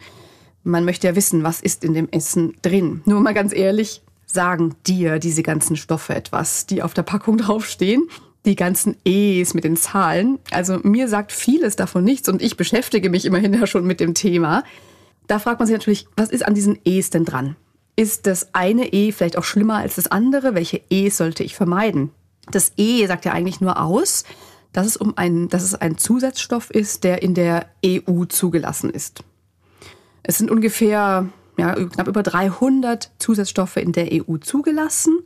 man 0.63 0.85
möchte 0.85 1.07
ja 1.07 1.17
wissen, 1.17 1.43
was 1.43 1.61
ist 1.61 1.85
in 1.85 1.95
dem 1.95 2.09
Essen 2.11 2.55
drin. 2.63 3.01
Nur 3.07 3.21
mal 3.21 3.35
ganz 3.35 3.55
ehrlich, 3.55 4.03
sagen 4.27 4.75
dir 4.87 5.19
diese 5.19 5.43
ganzen 5.43 5.77
Stoffe 5.77 6.15
etwas, 6.15 6.67
die 6.67 6.83
auf 6.83 6.93
der 6.93 7.03
Packung 7.03 7.39
draufstehen? 7.39 8.09
Die 8.45 8.57
ganzen 8.57 8.97
E's 9.07 9.55
mit 9.55 9.65
den 9.65 9.79
Zahlen. 9.79 10.39
Also 10.51 10.79
mir 10.83 11.09
sagt 11.09 11.33
vieles 11.33 11.77
davon 11.77 12.05
nichts 12.05 12.29
und 12.29 12.43
ich 12.43 12.59
beschäftige 12.59 13.09
mich 13.09 13.25
immerhin 13.25 13.55
ja 13.55 13.67
schon 13.67 13.87
mit 13.87 14.01
dem 14.01 14.13
Thema. 14.13 14.65
Da 15.27 15.39
fragt 15.39 15.61
man 15.61 15.67
sich 15.67 15.73
natürlich, 15.73 16.07
was 16.15 16.29
ist 16.29 16.45
an 16.45 16.53
diesen 16.53 16.79
E's 16.85 17.09
denn 17.09 17.25
dran? 17.25 17.57
Ist 17.97 18.27
das 18.27 18.55
eine 18.55 18.93
E 18.93 19.13
vielleicht 19.13 19.39
auch 19.39 19.45
schlimmer 19.45 19.77
als 19.77 19.97
das 19.97 20.09
andere? 20.09 20.55
Welche 20.55 20.81
E 20.91 21.09
sollte 21.11 21.45
ich 21.45 21.55
vermeiden? 21.55 22.11
Das 22.51 22.73
E 22.77 23.07
sagt 23.07 23.25
ja 23.25 23.33
eigentlich 23.33 23.61
nur 23.61 23.81
aus, 23.81 24.25
dass 24.73 24.87
es 24.87 24.97
um 24.97 25.17
einen, 25.17 25.49
dass 25.49 25.63
es 25.63 25.75
ein 25.75 25.97
Zusatzstoff 25.97 26.71
ist, 26.71 27.05
der 27.05 27.23
in 27.23 27.35
der 27.35 27.67
EU 27.87 28.25
zugelassen 28.25 28.91
ist. 28.91 29.23
Es 30.23 30.39
sind 30.39 30.51
ungefähr 30.51 31.29
ja, 31.57 31.75
knapp 31.75 32.09
über 32.09 32.23
300 32.23 33.13
Zusatzstoffe 33.19 33.77
in 33.77 33.93
der 33.93 34.09
EU 34.13 34.39
zugelassen. 34.39 35.21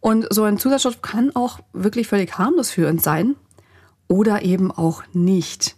Und 0.00 0.26
so 0.32 0.44
ein 0.44 0.58
Zusatzstoff 0.58 1.02
kann 1.02 1.36
auch 1.36 1.60
wirklich 1.74 2.08
völlig 2.08 2.38
harmlos 2.38 2.70
für 2.70 2.88
uns 2.88 3.04
sein 3.04 3.36
oder 4.08 4.42
eben 4.42 4.72
auch 4.72 5.02
nicht. 5.12 5.76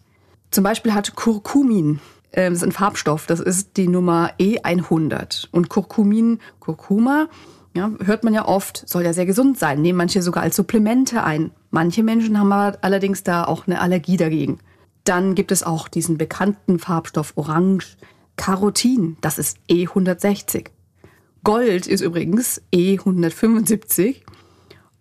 Zum 0.53 0.63
Beispiel 0.63 0.95
hat 0.95 1.17
Curcumin, 1.17 1.99
äh, 2.33 2.49
das 2.49 2.59
ist 2.59 2.65
ein 2.65 2.73
Farbstoff, 2.73 3.27
das 3.27 3.41
ist 3.41 3.77
die 3.77 3.89
Nummer 3.89 4.33
E100. 4.39 5.49
Und 5.53 5.69
Curcumin, 5.69 6.41
Curcuma, 6.61 7.29
ja, 7.75 7.91
hört 8.05 8.25
man 8.25 8.35
ja 8.35 8.47
oft, 8.47 8.87
soll 8.89 9.05
ja 9.05 9.15
sehr 9.15 9.27
gesund 9.27 9.59
sein, 9.59 9.81
nehmen 9.81 9.97
manche 9.97 10.21
sogar 10.23 10.43
als 10.43 10.57
Supplemente 10.57 11.23
ein. 11.23 11.53
Manche 11.71 12.03
Menschen 12.03 12.39
haben 12.39 12.53
allerdings 12.53 13.23
da 13.23 13.45
auch 13.45 13.67
eine 13.67 13.81
Allergie 13.81 14.17
dagegen. 14.17 14.59
Dann 15.05 15.35
gibt 15.35 15.53
es 15.53 15.63
auch 15.63 15.89
diesen 15.89 16.19
bekannten 16.19 16.79
Farbstoff 16.79 17.33
Orange, 17.37 17.97
Carotin, 18.37 19.17
das 19.21 19.39
ist 19.39 19.59
E160. 19.71 20.67
Gold 21.45 21.87
ist 21.87 22.03
übrigens 22.03 22.63
E175. 22.73 24.17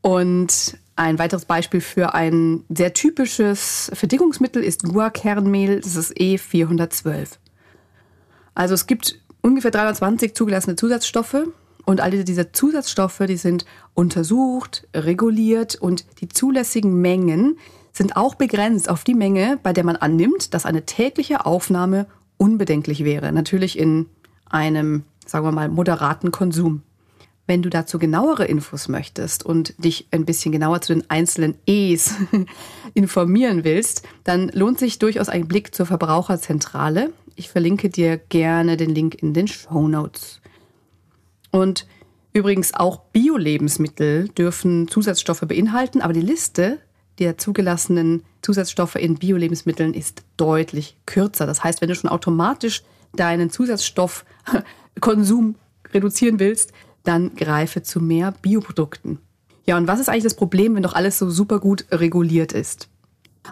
Und 0.01 0.77
ein 0.95 1.19
weiteres 1.19 1.45
Beispiel 1.45 1.81
für 1.81 2.13
ein 2.13 2.63
sehr 2.69 2.93
typisches 2.93 3.91
Verdickungsmittel 3.93 4.63
ist 4.63 4.83
Guarkernmehl, 4.83 5.79
das 5.79 5.95
ist 5.95 6.17
E412. 6.17 7.37
Also 8.53 8.73
es 8.73 8.87
gibt 8.87 9.19
ungefähr 9.41 9.71
320 9.71 10.35
zugelassene 10.35 10.75
Zusatzstoffe 10.75 11.47
und 11.85 12.01
alle 12.01 12.23
diese 12.23 12.51
Zusatzstoffe, 12.51 13.23
die 13.27 13.37
sind 13.37 13.65
untersucht, 13.93 14.87
reguliert 14.93 15.75
und 15.75 16.05
die 16.21 16.27
zulässigen 16.27 17.01
Mengen 17.01 17.57
sind 17.91 18.15
auch 18.15 18.35
begrenzt 18.35 18.89
auf 18.89 19.03
die 19.03 19.15
Menge, 19.15 19.59
bei 19.61 19.73
der 19.73 19.83
man 19.83 19.95
annimmt, 19.95 20.53
dass 20.53 20.65
eine 20.65 20.85
tägliche 20.85 21.45
Aufnahme 21.45 22.07
unbedenklich 22.37 23.03
wäre. 23.03 23.31
Natürlich 23.31 23.77
in 23.77 24.07
einem, 24.49 25.03
sagen 25.25 25.45
wir 25.45 25.51
mal, 25.51 25.69
moderaten 25.69 26.31
Konsum. 26.31 26.83
Wenn 27.47 27.61
du 27.61 27.69
dazu 27.69 27.99
genauere 27.99 28.45
Infos 28.45 28.87
möchtest 28.87 29.45
und 29.45 29.73
dich 29.83 30.07
ein 30.11 30.25
bisschen 30.25 30.51
genauer 30.51 30.81
zu 30.81 30.93
den 30.93 31.09
einzelnen 31.09 31.55
E's 31.65 32.15
informieren 32.93 33.63
willst, 33.63 34.03
dann 34.23 34.49
lohnt 34.49 34.79
sich 34.79 34.99
durchaus 34.99 35.27
ein 35.27 35.47
Blick 35.47 35.75
zur 35.75 35.85
Verbraucherzentrale. 35.85 37.11
Ich 37.35 37.49
verlinke 37.49 37.89
dir 37.89 38.17
gerne 38.17 38.77
den 38.77 38.91
Link 38.91 39.15
in 39.15 39.33
den 39.33 39.47
Show 39.47 39.87
Notes. 39.87 40.39
Und 41.51 41.87
übrigens 42.33 42.73
auch 42.73 43.01
Bio-Lebensmittel 43.11 44.29
dürfen 44.29 44.87
Zusatzstoffe 44.87 45.41
beinhalten, 45.41 46.01
aber 46.01 46.13
die 46.13 46.21
Liste 46.21 46.79
der 47.19 47.37
zugelassenen 47.37 48.23
Zusatzstoffe 48.41 48.95
in 48.95 49.15
Bio-Lebensmitteln 49.15 49.93
ist 49.93 50.23
deutlich 50.37 50.95
kürzer. 51.05 51.45
Das 51.45 51.61
heißt, 51.63 51.81
wenn 51.81 51.89
du 51.89 51.95
schon 51.95 52.09
automatisch 52.09 52.83
deinen 53.13 53.49
Zusatzstoffkonsum 53.49 55.55
reduzieren 55.93 56.39
willst, 56.39 56.71
dann 57.03 57.35
greife 57.35 57.83
zu 57.83 57.99
mehr 57.99 58.33
Bioprodukten. 58.41 59.19
Ja, 59.65 59.77
und 59.77 59.87
was 59.87 59.99
ist 59.99 60.09
eigentlich 60.09 60.23
das 60.23 60.35
Problem, 60.35 60.75
wenn 60.75 60.83
doch 60.83 60.93
alles 60.93 61.17
so 61.17 61.29
super 61.29 61.59
gut 61.59 61.85
reguliert 61.91 62.51
ist? 62.51 62.89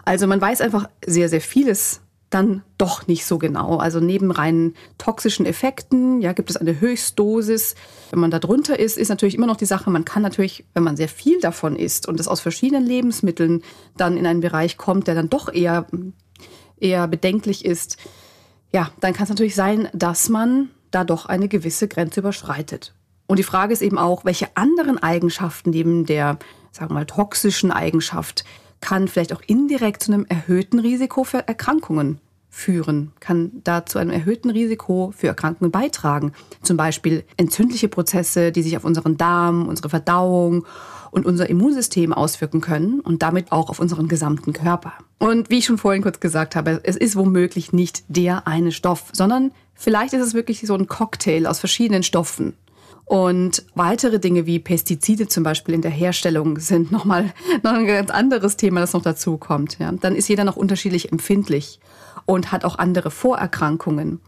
Also 0.04 0.26
man 0.26 0.40
weiß 0.40 0.60
einfach 0.60 0.88
sehr, 1.04 1.28
sehr 1.28 1.40
vieles 1.40 2.00
dann 2.30 2.62
doch 2.78 3.08
nicht 3.08 3.26
so 3.26 3.38
genau. 3.38 3.78
Also 3.78 3.98
neben 3.98 4.30
rein 4.30 4.74
toxischen 4.98 5.46
Effekten, 5.46 6.20
ja, 6.20 6.32
gibt 6.32 6.48
es 6.48 6.56
eine 6.56 6.80
Höchstdosis. 6.80 7.74
Wenn 8.10 8.20
man 8.20 8.30
da 8.30 8.38
drunter 8.38 8.78
ist, 8.78 8.96
ist 8.96 9.08
natürlich 9.08 9.34
immer 9.34 9.48
noch 9.48 9.56
die 9.56 9.66
Sache, 9.66 9.90
man 9.90 10.04
kann 10.04 10.22
natürlich, 10.22 10.64
wenn 10.72 10.84
man 10.84 10.96
sehr 10.96 11.08
viel 11.08 11.40
davon 11.40 11.74
isst 11.74 12.06
und 12.06 12.20
es 12.20 12.28
aus 12.28 12.40
verschiedenen 12.40 12.86
Lebensmitteln 12.86 13.62
dann 13.96 14.16
in 14.16 14.26
einen 14.26 14.40
Bereich 14.40 14.76
kommt, 14.76 15.08
der 15.08 15.16
dann 15.16 15.28
doch 15.28 15.52
eher, 15.52 15.86
eher 16.78 17.08
bedenklich 17.08 17.64
ist, 17.64 17.96
ja, 18.72 18.90
dann 19.00 19.12
kann 19.12 19.24
es 19.24 19.30
natürlich 19.30 19.56
sein, 19.56 19.88
dass 19.92 20.28
man 20.28 20.70
da 20.92 21.02
doch 21.02 21.26
eine 21.26 21.48
gewisse 21.48 21.88
Grenze 21.88 22.20
überschreitet. 22.20 22.94
Und 23.30 23.38
die 23.38 23.44
Frage 23.44 23.72
ist 23.72 23.80
eben 23.80 23.96
auch, 23.96 24.24
welche 24.24 24.48
anderen 24.56 25.00
Eigenschaften 25.00 25.70
neben 25.70 26.04
der, 26.04 26.36
sagen 26.72 26.90
wir 26.90 26.94
mal, 26.94 27.06
toxischen 27.06 27.70
Eigenschaft 27.70 28.42
kann 28.80 29.06
vielleicht 29.06 29.32
auch 29.32 29.40
indirekt 29.46 30.02
zu 30.02 30.12
einem 30.12 30.26
erhöhten 30.28 30.80
Risiko 30.80 31.22
für 31.22 31.46
Erkrankungen 31.46 32.18
führen, 32.48 33.12
kann 33.20 33.52
da 33.62 33.86
zu 33.86 34.00
einem 34.00 34.10
erhöhten 34.10 34.50
Risiko 34.50 35.12
für 35.16 35.28
Erkrankungen 35.28 35.70
beitragen. 35.70 36.32
Zum 36.62 36.76
Beispiel 36.76 37.22
entzündliche 37.36 37.86
Prozesse, 37.86 38.50
die 38.50 38.62
sich 38.62 38.76
auf 38.76 38.84
unseren 38.84 39.16
Darm, 39.16 39.68
unsere 39.68 39.90
Verdauung 39.90 40.66
und 41.12 41.24
unser 41.24 41.48
Immunsystem 41.48 42.12
auswirken 42.12 42.60
können 42.60 42.98
und 42.98 43.22
damit 43.22 43.52
auch 43.52 43.70
auf 43.70 43.78
unseren 43.78 44.08
gesamten 44.08 44.52
Körper. 44.52 44.94
Und 45.20 45.50
wie 45.50 45.58
ich 45.58 45.66
schon 45.66 45.78
vorhin 45.78 46.02
kurz 46.02 46.18
gesagt 46.18 46.56
habe, 46.56 46.80
es 46.82 46.96
ist 46.96 47.14
womöglich 47.14 47.72
nicht 47.72 48.02
der 48.08 48.48
eine 48.48 48.72
Stoff, 48.72 49.04
sondern 49.12 49.52
vielleicht 49.76 50.14
ist 50.14 50.22
es 50.26 50.34
wirklich 50.34 50.62
so 50.62 50.74
ein 50.74 50.88
Cocktail 50.88 51.46
aus 51.46 51.60
verschiedenen 51.60 52.02
Stoffen. 52.02 52.54
Und 53.10 53.64
weitere 53.74 54.20
Dinge 54.20 54.46
wie 54.46 54.60
Pestizide 54.60 55.26
zum 55.26 55.42
Beispiel 55.42 55.74
in 55.74 55.82
der 55.82 55.90
Herstellung 55.90 56.60
sind 56.60 56.92
nochmal 56.92 57.32
noch 57.64 57.72
ein 57.72 57.84
ganz 57.84 58.08
anderes 58.08 58.56
Thema, 58.56 58.78
das 58.78 58.92
noch 58.92 59.02
dazu 59.02 59.36
kommt. 59.36 59.80
Ja. 59.80 59.90
Dann 59.90 60.14
ist 60.14 60.28
jeder 60.28 60.44
noch 60.44 60.54
unterschiedlich 60.54 61.10
empfindlich 61.10 61.80
und 62.24 62.52
hat 62.52 62.64
auch 62.64 62.78
andere 62.78 63.10
Vorerkrankungen. 63.10 64.20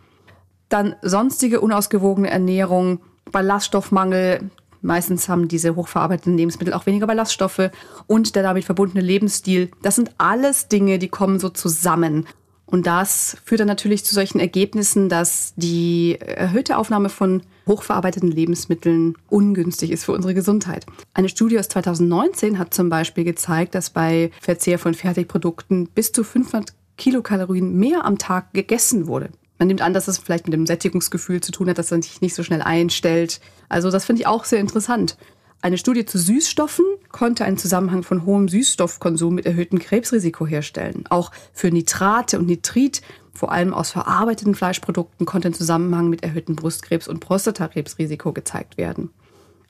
Dann 0.68 0.96
sonstige 1.00 1.60
unausgewogene 1.60 2.28
Ernährung, 2.28 2.98
Ballaststoffmangel. 3.30 4.50
Meistens 4.80 5.28
haben 5.28 5.46
diese 5.46 5.76
hochverarbeiteten 5.76 6.36
Lebensmittel 6.36 6.74
auch 6.74 6.86
weniger 6.86 7.06
Ballaststoffe 7.06 7.70
und 8.08 8.34
der 8.34 8.42
damit 8.42 8.64
verbundene 8.64 9.06
Lebensstil. 9.06 9.70
Das 9.82 9.94
sind 9.94 10.10
alles 10.18 10.66
Dinge, 10.66 10.98
die 10.98 11.08
kommen 11.08 11.38
so 11.38 11.50
zusammen. 11.50 12.26
Und 12.72 12.86
das 12.86 13.36
führt 13.44 13.60
dann 13.60 13.68
natürlich 13.68 14.02
zu 14.02 14.14
solchen 14.14 14.40
Ergebnissen, 14.40 15.10
dass 15.10 15.52
die 15.56 16.16
erhöhte 16.18 16.78
Aufnahme 16.78 17.10
von 17.10 17.42
hochverarbeiteten 17.66 18.30
Lebensmitteln 18.30 19.14
ungünstig 19.28 19.90
ist 19.90 20.04
für 20.04 20.12
unsere 20.12 20.32
Gesundheit. 20.32 20.86
Eine 21.12 21.28
Studie 21.28 21.58
aus 21.58 21.68
2019 21.68 22.58
hat 22.58 22.72
zum 22.72 22.88
Beispiel 22.88 23.24
gezeigt, 23.24 23.74
dass 23.74 23.90
bei 23.90 24.30
Verzehr 24.40 24.78
von 24.78 24.94
Fertigprodukten 24.94 25.86
bis 25.88 26.12
zu 26.12 26.24
500 26.24 26.72
Kilokalorien 26.96 27.76
mehr 27.76 28.06
am 28.06 28.16
Tag 28.16 28.54
gegessen 28.54 29.06
wurde. 29.06 29.28
Man 29.58 29.68
nimmt 29.68 29.82
an, 29.82 29.92
dass 29.92 30.06
das 30.06 30.16
vielleicht 30.16 30.46
mit 30.46 30.54
dem 30.54 30.66
Sättigungsgefühl 30.66 31.42
zu 31.42 31.52
tun 31.52 31.68
hat, 31.68 31.76
dass 31.76 31.92
er 31.92 32.00
sich 32.00 32.22
nicht 32.22 32.34
so 32.34 32.42
schnell 32.42 32.62
einstellt. 32.62 33.42
Also 33.68 33.90
das 33.90 34.06
finde 34.06 34.22
ich 34.22 34.26
auch 34.26 34.44
sehr 34.44 34.60
interessant. 34.60 35.18
Eine 35.62 35.78
Studie 35.78 36.04
zu 36.04 36.18
Süßstoffen 36.18 36.84
konnte 37.12 37.44
einen 37.44 37.56
Zusammenhang 37.56 38.02
von 38.02 38.26
hohem 38.26 38.48
Süßstoffkonsum 38.48 39.32
mit 39.36 39.46
erhöhtem 39.46 39.78
Krebsrisiko 39.78 40.44
herstellen. 40.44 41.04
Auch 41.08 41.30
für 41.52 41.70
Nitrate 41.70 42.40
und 42.40 42.46
Nitrit, 42.46 43.00
vor 43.32 43.52
allem 43.52 43.72
aus 43.72 43.92
verarbeiteten 43.92 44.56
Fleischprodukten, 44.56 45.24
konnte 45.24 45.48
ein 45.48 45.54
Zusammenhang 45.54 46.10
mit 46.10 46.24
erhöhtem 46.24 46.56
Brustkrebs- 46.56 47.08
und 47.08 47.20
Prostatakrebsrisiko 47.20 48.32
gezeigt 48.32 48.76
werden. 48.76 49.10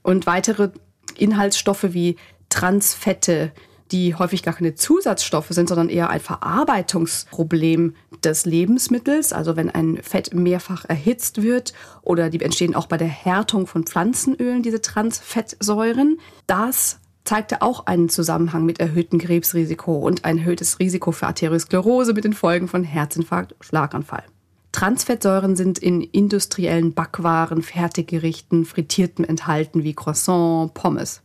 Und 0.02 0.24
weitere 0.24 0.70
Inhaltsstoffe 1.18 1.92
wie 1.92 2.16
Transfette, 2.48 3.52
die 3.92 4.14
häufig 4.14 4.42
gar 4.42 4.54
keine 4.54 4.74
Zusatzstoffe 4.74 5.50
sind, 5.50 5.68
sondern 5.68 5.88
eher 5.88 6.10
ein 6.10 6.20
Verarbeitungsproblem 6.20 7.94
des 8.24 8.46
Lebensmittels. 8.46 9.32
Also 9.32 9.56
wenn 9.56 9.70
ein 9.70 9.98
Fett 10.02 10.34
mehrfach 10.34 10.84
erhitzt 10.86 11.42
wird 11.42 11.74
oder 12.02 12.30
die 12.30 12.40
entstehen 12.40 12.74
auch 12.74 12.86
bei 12.86 12.96
der 12.96 13.08
Härtung 13.08 13.66
von 13.66 13.84
Pflanzenölen, 13.84 14.62
diese 14.62 14.80
Transfettsäuren. 14.80 16.18
Das 16.46 16.98
zeigte 17.24 17.62
auch 17.62 17.86
einen 17.86 18.08
Zusammenhang 18.08 18.66
mit 18.66 18.80
erhöhtem 18.80 19.18
Krebsrisiko 19.18 19.96
und 19.96 20.24
ein 20.24 20.38
erhöhtes 20.38 20.78
Risiko 20.78 21.12
für 21.12 21.26
Arteriosklerose 21.26 22.14
mit 22.14 22.24
den 22.24 22.32
Folgen 22.32 22.68
von 22.68 22.82
Herzinfarkt, 22.82 23.54
Schlaganfall. 23.60 24.24
Transfettsäuren 24.72 25.54
sind 25.54 25.78
in 25.78 26.00
industriellen 26.00 26.94
Backwaren, 26.94 27.62
Fertiggerichten, 27.62 28.64
Frittierten 28.64 29.24
enthalten 29.24 29.84
wie 29.84 29.94
Croissant, 29.94 30.72
Pommes. 30.72 31.20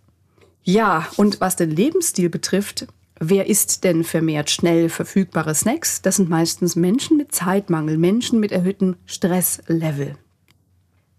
Ja, 0.68 1.08
und 1.16 1.40
was 1.40 1.56
den 1.56 1.72
Lebensstil 1.72 2.30
betrifft, 2.30 2.88
wer 3.22 3.48
isst 3.48 3.86
denn 3.86 4.04
vermehrt 4.04 4.50
schnell 4.50 4.90
verfügbare 4.90 5.56
Snacks? 5.56 6.02
Das 6.02 6.18
sind 6.18 6.30
meistens 6.30 6.76
Menschen 6.76 7.16
mit 7.16 7.34
Zeitmangel, 7.34 7.98
Menschen 7.98 8.42
mit 8.42 8.52
erhöhtem 8.52 8.98
Stresslevel. 9.06 10.18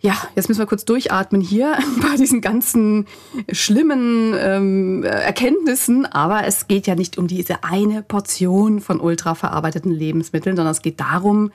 Ja, 0.01 0.13
jetzt 0.37 0.51
müssen 0.51 0.61
wir 0.61 0.67
kurz 0.67 0.85
durchatmen 0.85 1.41
hier 1.41 1.79
bei 2.03 2.19
diesen 2.19 2.43
ganzen 2.43 3.07
schlimmen 3.51 4.35
ähm, 4.39 5.03
Erkenntnissen. 5.05 6.05
Aber 6.05 6.47
es 6.47 6.69
geht 6.69 6.87
ja 6.87 6.95
nicht 6.95 7.17
um 7.17 7.27
diese 7.27 7.65
eine 7.65 8.03
Portion 8.03 8.83
von 8.83 9.01
ultraverarbeiteten 9.01 9.91
Lebensmitteln, 9.91 10.57
sondern 10.57 10.73
es 10.73 10.83
geht 10.83 11.01
darum, 11.01 11.53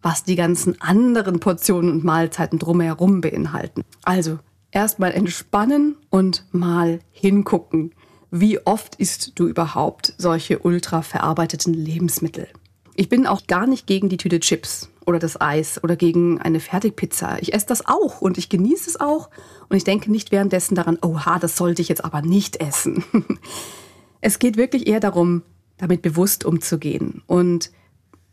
was 0.00 0.24
die 0.24 0.36
ganzen 0.36 0.80
anderen 0.80 1.40
Portionen 1.40 1.90
und 1.90 2.04
Mahlzeiten 2.04 2.58
drumherum 2.58 3.20
beinhalten. 3.20 3.82
Also 4.02 4.38
erstmal 4.74 5.12
entspannen 5.12 5.96
und 6.10 6.44
mal 6.52 7.00
hingucken. 7.12 7.94
Wie 8.30 8.58
oft 8.66 8.96
isst 8.96 9.38
du 9.38 9.46
überhaupt 9.46 10.12
solche 10.18 10.58
ultra 10.58 11.02
verarbeiteten 11.02 11.72
Lebensmittel? 11.72 12.48
Ich 12.96 13.08
bin 13.08 13.26
auch 13.26 13.46
gar 13.46 13.66
nicht 13.66 13.86
gegen 13.86 14.08
die 14.08 14.16
Tüte 14.16 14.40
Chips 14.40 14.88
oder 15.06 15.18
das 15.18 15.40
Eis 15.40 15.82
oder 15.82 15.96
gegen 15.96 16.40
eine 16.40 16.60
Fertigpizza. 16.60 17.38
Ich 17.40 17.54
esse 17.54 17.66
das 17.66 17.86
auch 17.86 18.20
und 18.20 18.38
ich 18.38 18.48
genieße 18.48 18.90
es 18.90 19.00
auch 19.00 19.30
und 19.68 19.76
ich 19.76 19.84
denke 19.84 20.10
nicht 20.10 20.32
währenddessen 20.32 20.74
daran, 20.74 20.98
oha, 21.02 21.38
das 21.38 21.56
sollte 21.56 21.82
ich 21.82 21.88
jetzt 21.88 22.04
aber 22.04 22.22
nicht 22.22 22.60
essen. 22.60 23.04
es 24.20 24.38
geht 24.38 24.56
wirklich 24.56 24.86
eher 24.86 25.00
darum, 25.00 25.42
damit 25.76 26.02
bewusst 26.02 26.44
umzugehen 26.44 27.22
und 27.26 27.70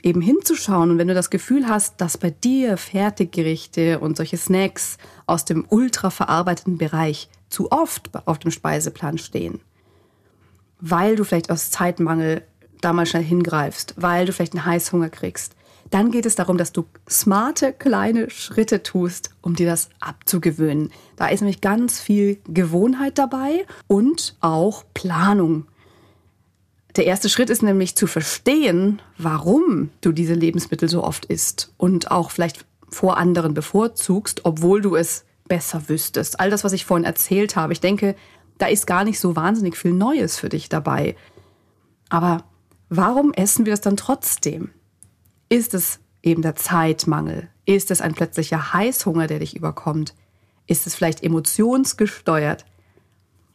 eben 0.03 0.21
hinzuschauen 0.21 0.91
und 0.91 0.97
wenn 0.97 1.07
du 1.07 1.13
das 1.13 1.29
Gefühl 1.29 1.67
hast, 1.67 1.99
dass 2.01 2.17
bei 2.17 2.31
dir 2.31 2.77
Fertiggerichte 2.77 3.99
und 3.99 4.17
solche 4.17 4.37
Snacks 4.37 4.97
aus 5.25 5.45
dem 5.45 5.65
ultra 5.69 6.09
verarbeiteten 6.09 6.77
Bereich 6.77 7.29
zu 7.49 7.71
oft 7.71 8.09
auf 8.25 8.39
dem 8.39 8.51
Speiseplan 8.51 9.17
stehen, 9.17 9.59
weil 10.79 11.15
du 11.15 11.23
vielleicht 11.23 11.51
aus 11.51 11.71
Zeitmangel 11.71 12.43
da 12.81 12.93
mal 12.93 13.05
schnell 13.05 13.23
hingreifst, 13.23 13.93
weil 13.97 14.25
du 14.25 14.33
vielleicht 14.33 14.53
einen 14.53 14.65
Heißhunger 14.65 15.09
kriegst, 15.09 15.55
dann 15.91 16.09
geht 16.09 16.25
es 16.25 16.35
darum, 16.35 16.57
dass 16.57 16.71
du 16.71 16.85
smarte 17.09 17.73
kleine 17.73 18.29
Schritte 18.29 18.81
tust, 18.81 19.31
um 19.41 19.55
dir 19.55 19.67
das 19.67 19.89
abzugewöhnen. 19.99 20.91
Da 21.17 21.27
ist 21.27 21.41
nämlich 21.41 21.61
ganz 21.61 21.99
viel 21.99 22.39
Gewohnheit 22.47 23.17
dabei 23.17 23.65
und 23.87 24.37
auch 24.39 24.85
Planung. 24.93 25.65
Der 26.95 27.05
erste 27.05 27.29
Schritt 27.29 27.49
ist 27.49 27.63
nämlich 27.63 27.95
zu 27.95 28.05
verstehen, 28.05 29.01
warum 29.17 29.89
du 30.01 30.11
diese 30.11 30.33
Lebensmittel 30.33 30.89
so 30.89 31.03
oft 31.03 31.25
isst 31.25 31.73
und 31.77 32.11
auch 32.11 32.31
vielleicht 32.31 32.65
vor 32.89 33.17
anderen 33.17 33.53
bevorzugst, 33.53 34.41
obwohl 34.43 34.81
du 34.81 34.95
es 34.95 35.23
besser 35.47 35.87
wüsstest. 35.87 36.39
All 36.39 36.49
das, 36.49 36.63
was 36.63 36.73
ich 36.73 36.85
vorhin 36.85 37.05
erzählt 37.05 37.55
habe, 37.55 37.73
ich 37.73 37.79
denke, 37.79 38.15
da 38.57 38.67
ist 38.67 38.87
gar 38.87 39.03
nicht 39.03 39.19
so 39.19 39.35
wahnsinnig 39.35 39.77
viel 39.77 39.93
Neues 39.93 40.37
für 40.37 40.49
dich 40.49 40.69
dabei. 40.69 41.15
Aber 42.09 42.43
warum 42.89 43.33
essen 43.33 43.65
wir 43.65 43.71
das 43.71 43.81
dann 43.81 43.97
trotzdem? 43.97 44.69
Ist 45.49 45.73
es 45.73 45.99
eben 46.21 46.41
der 46.41 46.55
Zeitmangel? 46.55 47.49
Ist 47.65 47.89
es 47.89 48.01
ein 48.01 48.13
plötzlicher 48.13 48.73
Heißhunger, 48.73 49.27
der 49.27 49.39
dich 49.39 49.55
überkommt? 49.55 50.13
Ist 50.67 50.87
es 50.87 50.95
vielleicht 50.95 51.23
emotionsgesteuert? 51.23 52.65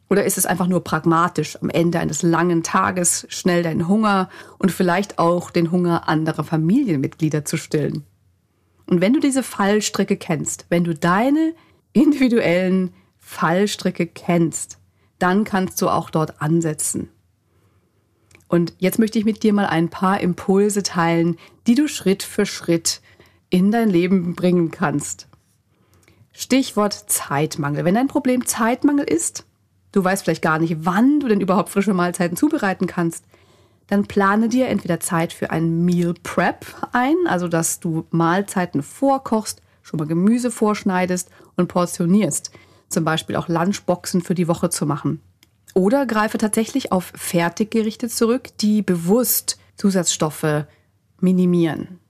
Oder 0.08 0.24
ist 0.24 0.38
es 0.38 0.46
einfach 0.46 0.68
nur 0.68 0.84
pragmatisch, 0.84 1.60
am 1.60 1.68
Ende 1.68 1.98
eines 1.98 2.22
langen 2.22 2.62
Tages 2.62 3.26
schnell 3.28 3.62
deinen 3.62 3.88
Hunger 3.88 4.28
und 4.58 4.70
vielleicht 4.70 5.18
auch 5.18 5.50
den 5.50 5.72
Hunger 5.72 6.08
anderer 6.08 6.44
Familienmitglieder 6.44 7.44
zu 7.44 7.56
stillen? 7.56 8.04
Und 8.86 9.00
wenn 9.00 9.12
du 9.12 9.20
diese 9.20 9.42
Fallstricke 9.42 10.16
kennst, 10.16 10.66
wenn 10.68 10.84
du 10.84 10.94
deine 10.94 11.54
individuellen 11.92 12.92
Fallstricke 13.18 14.06
kennst, 14.06 14.78
dann 15.18 15.44
kannst 15.44 15.82
du 15.82 15.88
auch 15.88 16.10
dort 16.10 16.40
ansetzen. 16.40 17.08
Und 18.48 18.74
jetzt 18.78 19.00
möchte 19.00 19.18
ich 19.18 19.24
mit 19.24 19.42
dir 19.42 19.52
mal 19.52 19.66
ein 19.66 19.88
paar 19.88 20.20
Impulse 20.20 20.84
teilen, 20.84 21.36
die 21.66 21.74
du 21.74 21.88
Schritt 21.88 22.22
für 22.22 22.46
Schritt 22.46 23.00
in 23.50 23.72
dein 23.72 23.90
Leben 23.90 24.36
bringen 24.36 24.70
kannst. 24.70 25.26
Stichwort 26.32 26.92
Zeitmangel. 26.92 27.84
Wenn 27.84 27.94
dein 27.94 28.08
Problem 28.08 28.46
Zeitmangel 28.46 29.06
ist, 29.06 29.45
du 29.96 30.04
weißt 30.04 30.24
vielleicht 30.24 30.42
gar 30.42 30.58
nicht, 30.58 30.76
wann 30.80 31.20
du 31.20 31.28
denn 31.28 31.40
überhaupt 31.40 31.70
frische 31.70 31.94
Mahlzeiten 31.94 32.36
zubereiten 32.36 32.86
kannst, 32.86 33.24
dann 33.86 34.06
plane 34.06 34.50
dir 34.50 34.68
entweder 34.68 35.00
Zeit 35.00 35.32
für 35.32 35.50
ein 35.50 35.86
Meal 35.86 36.12
Prep 36.22 36.66
ein, 36.92 37.14
also 37.26 37.48
dass 37.48 37.80
du 37.80 38.04
Mahlzeiten 38.10 38.82
vorkochst, 38.82 39.62
schon 39.82 39.98
mal 39.98 40.06
Gemüse 40.06 40.50
vorschneidest 40.50 41.30
und 41.56 41.68
portionierst. 41.68 42.50
Zum 42.90 43.04
Beispiel 43.04 43.36
auch 43.36 43.48
Lunchboxen 43.48 44.20
für 44.20 44.34
die 44.34 44.48
Woche 44.48 44.68
zu 44.68 44.84
machen. 44.84 45.20
Oder 45.72 46.04
greife 46.04 46.36
tatsächlich 46.36 46.92
auf 46.92 47.12
Fertiggerichte 47.14 48.08
zurück, 48.08 48.48
die 48.60 48.82
bewusst 48.82 49.58
Zusatzstoffe 49.76 50.66
minimieren. 51.20 52.00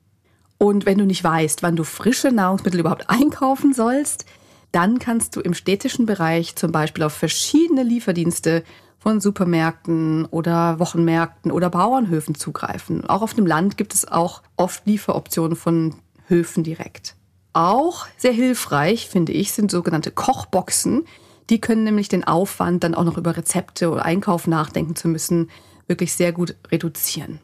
Und 0.59 0.87
wenn 0.87 0.99
du 0.99 1.05
nicht 1.05 1.23
weißt, 1.23 1.63
wann 1.63 1.77
du 1.77 1.85
frische 1.85 2.33
Nahrungsmittel 2.33 2.81
überhaupt 2.81 3.09
einkaufen 3.11 3.75
sollst, 3.75 4.25
dann 4.73 4.99
kannst 4.99 5.37
du 5.37 5.41
im 5.41 5.55
städtischen 5.55 6.07
Bereich 6.07 6.57
zum 6.57 6.73
Beispiel 6.73 7.05
auf 7.05 7.13
verschiedene 7.13 7.83
Lieferdienste 7.83 8.63
von 8.99 9.21
Supermärkten 9.21 10.25
oder 10.27 10.81
Wochenmärkten 10.81 11.53
oder 11.53 11.71
Bauernhöfen 11.71 12.35
zugreifen. 12.35 13.05
Auch 13.07 13.23
auf 13.23 13.35
dem 13.35 13.47
Land 13.47 13.77
gibt 13.77 13.95
es 13.95 14.07
auch 14.07 14.43
oft 14.57 14.87
Lieferoptionen 14.87 15.57
von 15.57 15.95
Höfen 16.27 16.65
direkt. 16.65 17.15
Auch 17.53 18.07
sehr 18.17 18.33
hilfreich, 18.33 19.09
finde 19.09 19.33
ich, 19.33 19.53
sind 19.53 19.71
sogenannte 19.71 20.11
Kochboxen. 20.11 21.05
Die 21.49 21.61
können 21.61 21.85
nämlich 21.85 22.09
den 22.09 22.25
Aufwand, 22.25 22.83
dann 22.85 22.95
auch 22.95 23.05
noch 23.05 23.17
über 23.17 23.37
Rezepte 23.37 23.91
oder 23.91 24.05
Einkauf 24.05 24.47
nachdenken 24.47 24.97
zu 24.97 25.09
müssen, 25.09 25.51
wirklich 25.87 26.13
sehr 26.13 26.33
gut 26.33 26.57
reduzieren. 26.71 27.39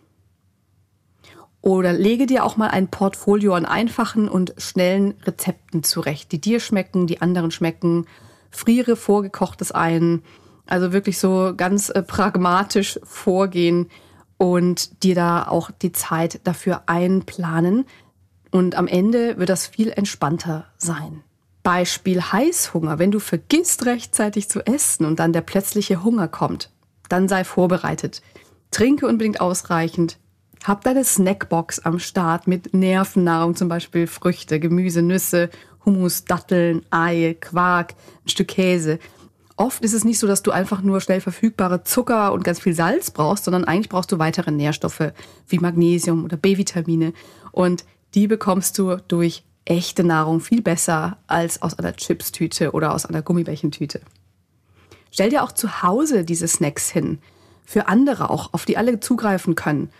Oder 1.62 1.92
lege 1.92 2.26
dir 2.26 2.44
auch 2.44 2.56
mal 2.56 2.68
ein 2.68 2.88
Portfolio 2.88 3.54
an 3.54 3.64
einfachen 3.64 4.28
und 4.28 4.52
schnellen 4.58 5.14
Rezepten 5.24 5.84
zurecht, 5.84 6.32
die 6.32 6.40
dir 6.40 6.58
schmecken, 6.58 7.06
die 7.06 7.22
anderen 7.22 7.52
schmecken. 7.52 8.06
Friere 8.50 8.96
vorgekochtes 8.96 9.70
ein. 9.70 10.22
Also 10.66 10.92
wirklich 10.92 11.18
so 11.18 11.54
ganz 11.56 11.88
äh, 11.88 12.02
pragmatisch 12.02 12.98
vorgehen 13.04 13.88
und 14.38 15.04
dir 15.04 15.14
da 15.14 15.46
auch 15.46 15.70
die 15.70 15.92
Zeit 15.92 16.40
dafür 16.44 16.82
einplanen. 16.86 17.84
Und 18.50 18.74
am 18.74 18.88
Ende 18.88 19.38
wird 19.38 19.48
das 19.48 19.68
viel 19.68 19.90
entspannter 19.90 20.66
sein. 20.78 21.22
Beispiel 21.62 22.20
Heißhunger. 22.20 22.98
Wenn 22.98 23.12
du 23.12 23.20
vergisst 23.20 23.86
rechtzeitig 23.86 24.48
zu 24.48 24.66
essen 24.66 25.06
und 25.06 25.20
dann 25.20 25.32
der 25.32 25.42
plötzliche 25.42 26.02
Hunger 26.02 26.26
kommt, 26.26 26.70
dann 27.08 27.28
sei 27.28 27.44
vorbereitet. 27.44 28.20
Trinke 28.72 29.06
unbedingt 29.06 29.40
ausreichend, 29.40 30.18
hab 30.64 30.84
deine 30.84 31.04
Snackbox 31.04 31.80
am 31.80 31.98
Start 31.98 32.46
mit 32.46 32.72
Nervennahrung, 32.74 33.56
zum 33.56 33.68
Beispiel 33.68 34.06
Früchte, 34.06 34.60
Gemüse, 34.60 35.02
Nüsse, 35.02 35.50
Hummus, 35.84 36.24
Datteln, 36.24 36.84
Ei, 36.90 37.36
Quark, 37.40 37.94
ein 38.24 38.28
Stück 38.28 38.48
Käse. 38.48 38.98
Oft 39.56 39.82
ist 39.82 39.92
es 39.92 40.04
nicht 40.04 40.18
so, 40.18 40.26
dass 40.26 40.42
du 40.42 40.50
einfach 40.50 40.82
nur 40.82 41.00
schnell 41.00 41.20
verfügbare 41.20 41.84
Zucker 41.84 42.32
und 42.32 42.44
ganz 42.44 42.60
viel 42.60 42.74
Salz 42.74 43.10
brauchst, 43.10 43.44
sondern 43.44 43.64
eigentlich 43.64 43.88
brauchst 43.88 44.10
du 44.12 44.18
weitere 44.18 44.50
Nährstoffe 44.50 45.12
wie 45.48 45.58
Magnesium 45.58 46.24
oder 46.24 46.36
B-Vitamine. 46.36 47.12
Und 47.50 47.84
die 48.14 48.26
bekommst 48.26 48.78
du 48.78 48.96
durch 49.08 49.44
echte 49.64 50.04
Nahrung 50.04 50.40
viel 50.40 50.62
besser 50.62 51.18
als 51.26 51.62
aus 51.62 51.78
einer 51.78 51.94
Chipstüte 51.94 52.72
oder 52.72 52.94
aus 52.94 53.06
einer 53.06 53.22
Gummibärchentüte. 53.22 54.00
Stell 55.10 55.30
dir 55.30 55.42
auch 55.42 55.52
zu 55.52 55.82
Hause 55.82 56.24
diese 56.24 56.48
Snacks 56.48 56.90
hin. 56.90 57.18
Für 57.64 57.88
andere 57.88 58.30
auch, 58.30 58.52
auf 58.54 58.64
die 58.64 58.76
alle 58.76 59.00
zugreifen 59.00 59.54
können. 59.54 59.90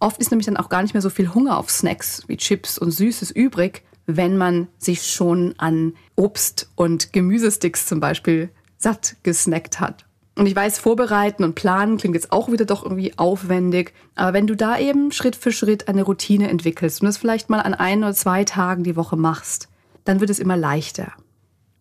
Oft 0.00 0.18
ist 0.18 0.30
nämlich 0.30 0.46
dann 0.46 0.56
auch 0.56 0.70
gar 0.70 0.82
nicht 0.82 0.94
mehr 0.94 1.02
so 1.02 1.10
viel 1.10 1.32
Hunger 1.34 1.58
auf 1.58 1.70
Snacks 1.70 2.24
wie 2.26 2.38
Chips 2.38 2.78
und 2.78 2.90
Süßes 2.90 3.30
übrig, 3.30 3.82
wenn 4.06 4.36
man 4.36 4.68
sich 4.78 5.02
schon 5.02 5.54
an 5.58 5.94
Obst- 6.16 6.70
und 6.74 7.12
Gemüsesticks 7.12 7.86
zum 7.86 8.00
Beispiel 8.00 8.50
satt 8.78 9.16
gesnackt 9.22 9.78
hat. 9.78 10.06
Und 10.36 10.46
ich 10.46 10.56
weiß, 10.56 10.78
vorbereiten 10.78 11.44
und 11.44 11.54
planen 11.54 11.98
klingt 11.98 12.14
jetzt 12.14 12.32
auch 12.32 12.50
wieder 12.50 12.64
doch 12.64 12.82
irgendwie 12.82 13.18
aufwendig. 13.18 13.92
Aber 14.14 14.32
wenn 14.32 14.46
du 14.46 14.56
da 14.56 14.78
eben 14.78 15.12
Schritt 15.12 15.36
für 15.36 15.52
Schritt 15.52 15.86
eine 15.86 16.02
Routine 16.02 16.48
entwickelst 16.48 17.02
und 17.02 17.06
das 17.06 17.18
vielleicht 17.18 17.50
mal 17.50 17.60
an 17.60 17.74
ein 17.74 18.02
oder 18.02 18.14
zwei 18.14 18.44
Tagen 18.44 18.82
die 18.82 18.96
Woche 18.96 19.16
machst, 19.16 19.68
dann 20.04 20.20
wird 20.20 20.30
es 20.30 20.38
immer 20.38 20.56
leichter. 20.56 21.12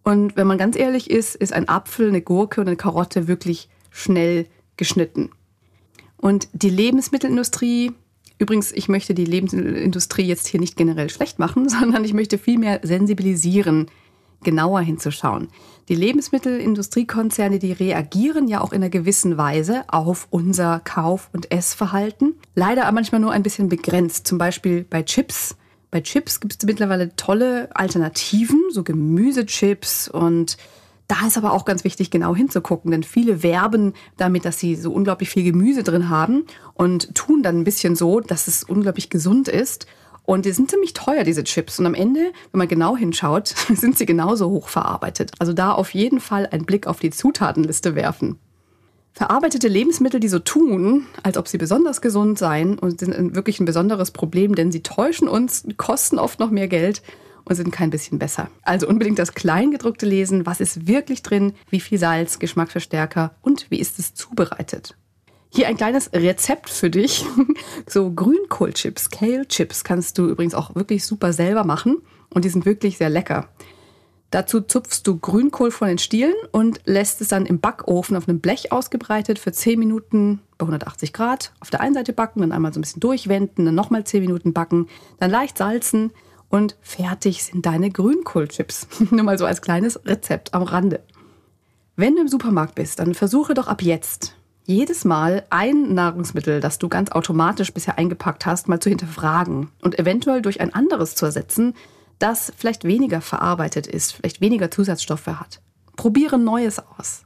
Und 0.04 0.36
wenn 0.36 0.48
man 0.48 0.58
ganz 0.58 0.76
ehrlich 0.76 1.10
ist, 1.10 1.36
ist 1.36 1.54
ein 1.54 1.70
Apfel, 1.70 2.10
eine 2.10 2.22
Gurke 2.22 2.60
und 2.60 2.68
eine 2.68 2.76
Karotte 2.76 3.30
wirklich 3.30 3.70
schnell 3.92 4.48
geschnitten. 4.76 5.30
Und 6.18 6.50
die 6.52 6.70
Lebensmittelindustrie, 6.70 7.94
übrigens, 8.39 8.71
ich 8.71 8.89
möchte 8.89 9.13
die 9.13 9.25
Lebensmittelindustrie 9.25 10.25
jetzt 10.25 10.47
hier 10.47 10.60
nicht 10.60 10.75
generell 10.75 11.10
schlecht 11.10 11.38
machen, 11.38 11.69
sondern 11.69 12.04
ich 12.04 12.13
möchte 12.13 12.38
vielmehr 12.38 12.80
sensibilisieren, 12.82 13.91
genauer 14.43 14.82
hinzuschauen. 14.82 15.49
Die 15.89 15.95
Lebensmittelindustriekonzerne, 15.95 17.60
die 17.60 17.73
reagieren 17.73 18.47
ja 18.47 18.62
auch 18.62 18.71
in 18.71 18.82
einer 18.82 18.89
gewissen 18.89 19.38
Weise 19.38 19.84
auf 19.88 20.28
unser 20.30 20.80
Kauf- 20.80 21.30
und 21.34 21.52
Essverhalten. 21.52 22.36
Leider 22.56 22.89
manchmal 22.91 23.21
nur 23.21 23.32
ein 23.32 23.43
bisschen 23.43 23.69
begrenzt. 23.69 24.28
Zum 24.28 24.38
Beispiel 24.38 24.86
bei 24.89 25.04
Chips. 25.04 25.56
Bei 25.91 26.02
Chips 26.02 26.39
gibt 26.39 26.54
es 26.54 26.65
mittlerweile 26.65 27.15
tolle 27.15 27.69
Alternativen, 27.75 28.62
so 28.71 28.84
Gemüsechips 28.84 30.08
und 30.08 30.58
da 31.10 31.26
ist 31.26 31.38
aber 31.39 31.54
auch 31.54 31.65
ganz 31.65 31.84
wichtig, 31.84 32.12
genau 32.12 32.36
hinzugucken, 32.36 32.91
denn 32.91 33.02
viele 33.02 33.41
werben 33.41 33.93
damit, 34.17 34.45
dass 34.45 34.60
sie 34.60 34.76
so 34.76 34.93
unglaublich 34.93 35.32
viel 35.32 35.43
Gemüse 35.43 35.82
drin 35.82 36.08
haben 36.08 36.45
und 36.76 37.15
tun 37.15 37.41
dann 37.41 37.60
ein 37.60 37.63
bisschen 37.63 37.95
so, 37.95 38.19
dass 38.19 38.48
es 38.48 38.63
unglaublich 38.63 39.10
gesund 39.10 39.48
ist. 39.48 39.88
Und 40.24 40.45
die 40.45 40.52
sind 40.52 40.69
ziemlich 40.69 40.93
teuer, 40.93 41.24
diese 41.24 41.43
Chips. 41.43 41.80
Und 41.80 41.88
am 41.88 41.95
Ende, 41.95 42.32
wenn 42.52 42.60
man 42.60 42.67
genau 42.67 42.95
hinschaut, 42.95 43.48
sind 43.74 43.98
sie 43.98 44.06
genauso 44.06 44.52
hoch 44.52 44.69
verarbeitet. 44.69 45.32
Also 45.39 45.52
da 45.52 45.72
auf 45.72 45.95
jeden 45.95 46.19
Fall 46.19 46.45
einen 46.45 46.65
Blick 46.65 46.86
auf 46.86 47.00
die 47.00 47.10
Zutatenliste 47.10 47.95
werfen. 47.95 48.38
Verarbeitete 49.13 49.67
Lebensmittel, 49.67 50.19
die 50.19 50.28
so 50.28 50.38
tun, 50.38 51.08
als 51.24 51.38
ob 51.38 51.48
sie 51.48 51.58
besonders 51.58 52.02
gesund 52.02 52.38
seien 52.38 52.78
und 52.78 53.00
sind 53.00 53.34
wirklich 53.36 53.60
ein 53.60 53.65
besonderes 53.65 54.12
Problem, 54.12 54.54
denn 54.54 54.72
sie 54.72 54.84
täuschen 54.84 55.28
uns, 55.28 55.65
kosten 55.78 56.19
oft 56.19 56.39
noch 56.39 56.52
mehr 56.52 56.67
Geld 56.67 57.02
und 57.50 57.56
sind 57.56 57.72
kein 57.72 57.90
bisschen 57.90 58.20
besser. 58.20 58.50
Also 58.62 58.88
unbedingt 58.88 59.20
das 59.20 59.34
Kleingedruckte 59.34 60.06
lesen, 60.06 60.46
was 60.46 60.62
ist 60.62 60.88
wirklich 60.88 61.24
drin, 61.24 61.54
wie 61.70 61.80
viel 61.80 61.98
Salz, 61.98 62.40
Geschmacksverstärker 62.40 63.36
und 63.42 63.70
wie 63.70 63.80
ist 63.80 64.00
es 64.00 64.14
zubereitet. 64.14 64.96
Hier 65.52 65.68
ein 65.68 65.78
kleines 65.78 66.14
Rezept 66.14 66.70
für 66.70 66.90
dich. 66.90 67.26
So 67.88 68.12
Grünkohlchips, 68.12 69.10
Kale 69.10 69.48
Chips 69.48 69.84
kannst 69.84 70.20
du 70.20 70.28
übrigens 70.28 70.54
auch 70.54 70.76
wirklich 70.76 71.06
super 71.06 71.34
selber 71.34 71.64
machen 71.64 71.98
und 72.30 72.46
die 72.46 72.50
sind 72.50 72.66
wirklich 72.66 73.00
sehr 73.00 73.10
lecker. 73.10 73.50
Dazu 74.30 74.62
zupfst 74.62 75.02
du 75.06 75.18
Grünkohl 75.18 75.72
von 75.72 75.88
den 75.88 75.98
Stielen 75.98 76.36
und 76.52 76.82
lässt 76.86 77.20
es 77.20 77.30
dann 77.30 77.48
im 77.48 77.60
Backofen 77.60 78.16
auf 78.16 78.30
einem 78.30 78.42
Blech 78.42 78.72
ausgebreitet 78.72 79.40
für 79.40 79.52
10 79.52 79.80
Minuten 79.80 80.42
bei 80.60 80.66
180 80.66 81.14
Grad 81.14 81.52
auf 81.62 81.72
der 81.72 81.82
einen 81.82 81.96
Seite 81.96 82.14
backen, 82.14 82.42
dann 82.42 82.52
einmal 82.52 82.72
so 82.72 82.80
ein 82.80 82.84
bisschen 82.84 83.00
durchwenden, 83.00 83.66
dann 83.66 83.74
nochmal 83.74 84.04
10 84.04 84.22
Minuten 84.22 84.54
backen, 84.54 84.88
dann 85.20 85.32
leicht 85.32 85.58
salzen, 85.58 86.12
und 86.50 86.76
fertig 86.82 87.44
sind 87.44 87.66
deine 87.66 87.90
Grünkohlchips. 87.90 88.88
Nur 89.12 89.24
mal 89.24 89.38
so 89.38 89.46
als 89.46 89.62
kleines 89.62 90.06
Rezept 90.06 90.54
am 90.54 90.64
Rande. 90.64 91.02
Wenn 91.96 92.16
du 92.16 92.22
im 92.22 92.28
Supermarkt 92.28 92.76
bist, 92.76 93.00
dann 93.00 93.14
versuche 93.14 93.54
doch 93.54 93.68
ab 93.68 93.82
jetzt 93.82 94.36
jedes 94.66 95.04
Mal 95.04 95.46
ein 95.50 95.96
Nahrungsmittel, 95.96 96.60
das 96.60 96.78
du 96.78 96.90
ganz 96.90 97.12
automatisch 97.12 97.74
bisher 97.74 97.98
eingepackt 97.98 98.46
hast, 98.46 98.68
mal 98.68 98.80
zu 98.80 98.90
hinterfragen 98.90 99.70
und 99.82 99.98
eventuell 99.98 100.42
durch 100.42 100.62
ein 100.62 100.74
anderes 100.74 101.16
zu 101.16 101.26
ersetzen, 101.26 101.74
das 102.20 102.54
vielleicht 102.56 102.84
weniger 102.84 103.22
verarbeitet 103.22 103.88
ist, 103.88 104.14
vielleicht 104.14 104.42
weniger 104.42 104.70
Zusatzstoffe 104.70 105.28
hat. 105.28 105.62
Probiere 105.96 106.38
Neues 106.38 106.80
aus. 106.98 107.24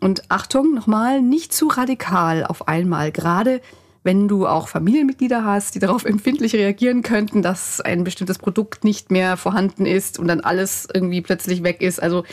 Und 0.00 0.30
Achtung, 0.30 0.74
nochmal, 0.74 1.22
nicht 1.22 1.52
zu 1.52 1.68
radikal 1.68 2.44
auf 2.44 2.68
einmal, 2.68 3.10
gerade 3.10 3.62
wenn 4.04 4.28
du 4.28 4.46
auch 4.46 4.68
Familienmitglieder 4.68 5.44
hast, 5.44 5.74
die 5.74 5.80
darauf 5.80 6.04
empfindlich 6.04 6.54
reagieren 6.54 7.02
könnten, 7.02 7.42
dass 7.42 7.80
ein 7.80 8.04
bestimmtes 8.04 8.38
Produkt 8.38 8.84
nicht 8.84 9.10
mehr 9.10 9.36
vorhanden 9.36 9.86
ist 9.86 10.18
und 10.18 10.28
dann 10.28 10.40
alles 10.40 10.86
irgendwie 10.92 11.20
plötzlich 11.20 11.64
weg 11.64 11.80
ist. 11.82 12.00
Also 12.00 12.24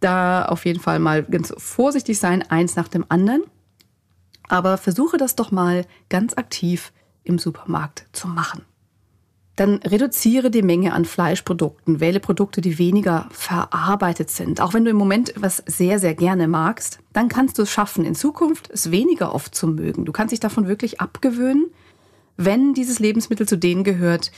da 0.00 0.44
auf 0.44 0.66
jeden 0.66 0.80
Fall 0.80 0.98
mal 0.98 1.22
ganz 1.22 1.54
vorsichtig 1.56 2.18
sein, 2.18 2.42
eins 2.42 2.76
nach 2.76 2.88
dem 2.88 3.06
anderen. 3.08 3.42
Aber 4.48 4.76
versuche 4.76 5.16
das 5.16 5.36
doch 5.36 5.50
mal 5.50 5.86
ganz 6.10 6.36
aktiv 6.36 6.92
im 7.22 7.38
Supermarkt 7.38 8.06
zu 8.12 8.28
machen 8.28 8.62
dann 9.56 9.76
reduziere 9.76 10.50
die 10.50 10.62
Menge 10.62 10.92
an 10.92 11.04
Fleischprodukten, 11.04 12.00
wähle 12.00 12.18
Produkte, 12.18 12.60
die 12.60 12.78
weniger 12.78 13.28
verarbeitet 13.30 14.30
sind. 14.30 14.60
Auch 14.60 14.74
wenn 14.74 14.84
du 14.84 14.90
im 14.90 14.96
Moment 14.96 15.32
was 15.36 15.62
sehr, 15.66 15.98
sehr 15.98 16.14
gerne 16.14 16.48
magst, 16.48 16.98
dann 17.12 17.28
kannst 17.28 17.58
du 17.58 17.62
es 17.62 17.70
schaffen, 17.70 18.04
in 18.04 18.16
Zukunft 18.16 18.68
es 18.70 18.90
weniger 18.90 19.34
oft 19.34 19.54
zu 19.54 19.68
mögen. 19.68 20.04
Du 20.04 20.12
kannst 20.12 20.32
dich 20.32 20.40
davon 20.40 20.66
wirklich 20.66 21.00
abgewöhnen, 21.00 21.66
wenn 22.36 22.74
dieses 22.74 22.98
Lebensmittel 22.98 23.46
zu 23.46 23.56
denen 23.56 23.84
gehört, 23.84 24.32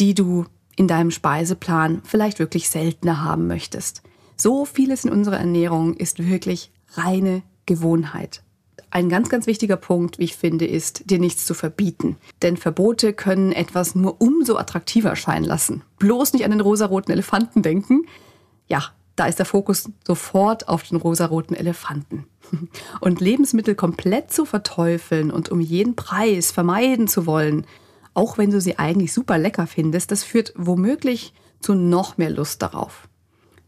die 0.00 0.14
du 0.14 0.46
in 0.76 0.88
deinem 0.88 1.10
Speiseplan 1.10 2.00
vielleicht 2.04 2.38
wirklich 2.38 2.70
seltener 2.70 3.22
haben 3.22 3.46
möchtest. 3.46 4.02
So 4.36 4.64
vieles 4.64 5.04
in 5.04 5.10
unserer 5.10 5.38
Ernährung 5.38 5.94
ist 5.94 6.26
wirklich 6.26 6.72
reine 6.94 7.42
Gewohnheit. 7.66 8.42
Ein 8.92 9.08
ganz, 9.08 9.30
ganz 9.30 9.46
wichtiger 9.46 9.76
Punkt, 9.76 10.18
wie 10.18 10.24
ich 10.24 10.36
finde, 10.36 10.66
ist, 10.66 11.08
dir 11.08 11.18
nichts 11.18 11.46
zu 11.46 11.54
verbieten. 11.54 12.18
Denn 12.42 12.58
Verbote 12.58 13.14
können 13.14 13.50
etwas 13.50 13.94
nur 13.94 14.20
umso 14.20 14.58
attraktiver 14.58 15.08
erscheinen 15.08 15.46
lassen. 15.46 15.82
Bloß 15.98 16.34
nicht 16.34 16.44
an 16.44 16.50
den 16.50 16.60
rosaroten 16.60 17.10
Elefanten 17.10 17.62
denken. 17.62 18.02
Ja, 18.68 18.84
da 19.16 19.24
ist 19.24 19.38
der 19.38 19.46
Fokus 19.46 19.88
sofort 20.06 20.68
auf 20.68 20.82
den 20.82 20.98
rosaroten 20.98 21.56
Elefanten. 21.56 22.26
Und 23.00 23.22
Lebensmittel 23.22 23.74
komplett 23.74 24.30
zu 24.30 24.44
verteufeln 24.44 25.30
und 25.30 25.48
um 25.48 25.60
jeden 25.60 25.96
Preis 25.96 26.52
vermeiden 26.52 27.08
zu 27.08 27.24
wollen, 27.24 27.66
auch 28.12 28.36
wenn 28.36 28.50
du 28.50 28.60
sie 28.60 28.78
eigentlich 28.78 29.14
super 29.14 29.38
lecker 29.38 29.66
findest, 29.66 30.10
das 30.10 30.22
führt 30.22 30.52
womöglich 30.54 31.32
zu 31.60 31.74
noch 31.74 32.18
mehr 32.18 32.28
Lust 32.28 32.60
darauf. 32.60 33.08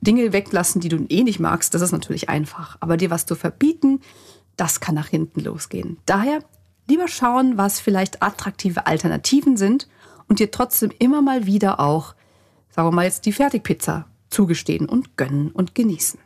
Dinge 0.03 0.35
weglassen, 0.35 0.83
die 0.83 0.91
du 0.91 1.07
eh 1.09 1.23
nicht 1.23 1.41
magst, 1.41 1.73
das 1.73 1.81
ist 1.81 1.93
natürlich 1.93 2.29
einfach. 2.29 2.77
Aber 2.81 2.99
dir 2.99 3.11
was 3.11 3.25
zu 3.25 3.35
verbieten, 3.35 4.01
das 4.57 4.81
kann 4.81 4.95
nach 4.95 5.09
hinten 5.09 5.41
losgehen. 5.41 5.99
Daher 6.07 6.41
lieber 6.87 7.09
schauen, 7.09 7.57
was 7.57 7.81
vielleicht 7.81 8.23
attraktive 8.23 8.87
Alternativen 8.87 9.57
sind 9.57 9.89
und 10.29 10.39
dir 10.39 10.51
trotzdem 10.51 10.93
immer 10.99 11.23
mal 11.23 11.47
wieder 11.47 11.81
auch, 11.81 12.15
sagen 12.71 12.89
wir 12.89 12.93
mal 12.93 13.05
jetzt 13.05 13.27
die 13.27 13.33
Fertigpizza 13.33 14.07
zugestehen 14.31 14.89
und 14.89 15.17
gönnen 15.17 15.51
und 15.51 15.75
genießen. 15.75 16.19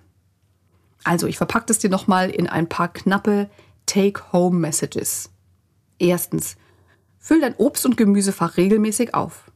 Also, 1.04 1.26
ich 1.26 1.36
verpacke 1.36 1.66
das 1.66 1.78
dir 1.78 1.90
nochmal 1.90 2.30
in 2.30 2.48
ein 2.48 2.68
paar 2.68 2.92
knappe 2.92 3.48
Take-Home-Messages. 3.86 5.30
Erstens, 5.98 6.56
füll 7.18 7.40
dein 7.40 7.54
Obst- 7.54 7.86
und 7.86 7.96
Gemüsefach 7.96 8.56
regelmäßig 8.56 9.14
auf. 9.14 9.50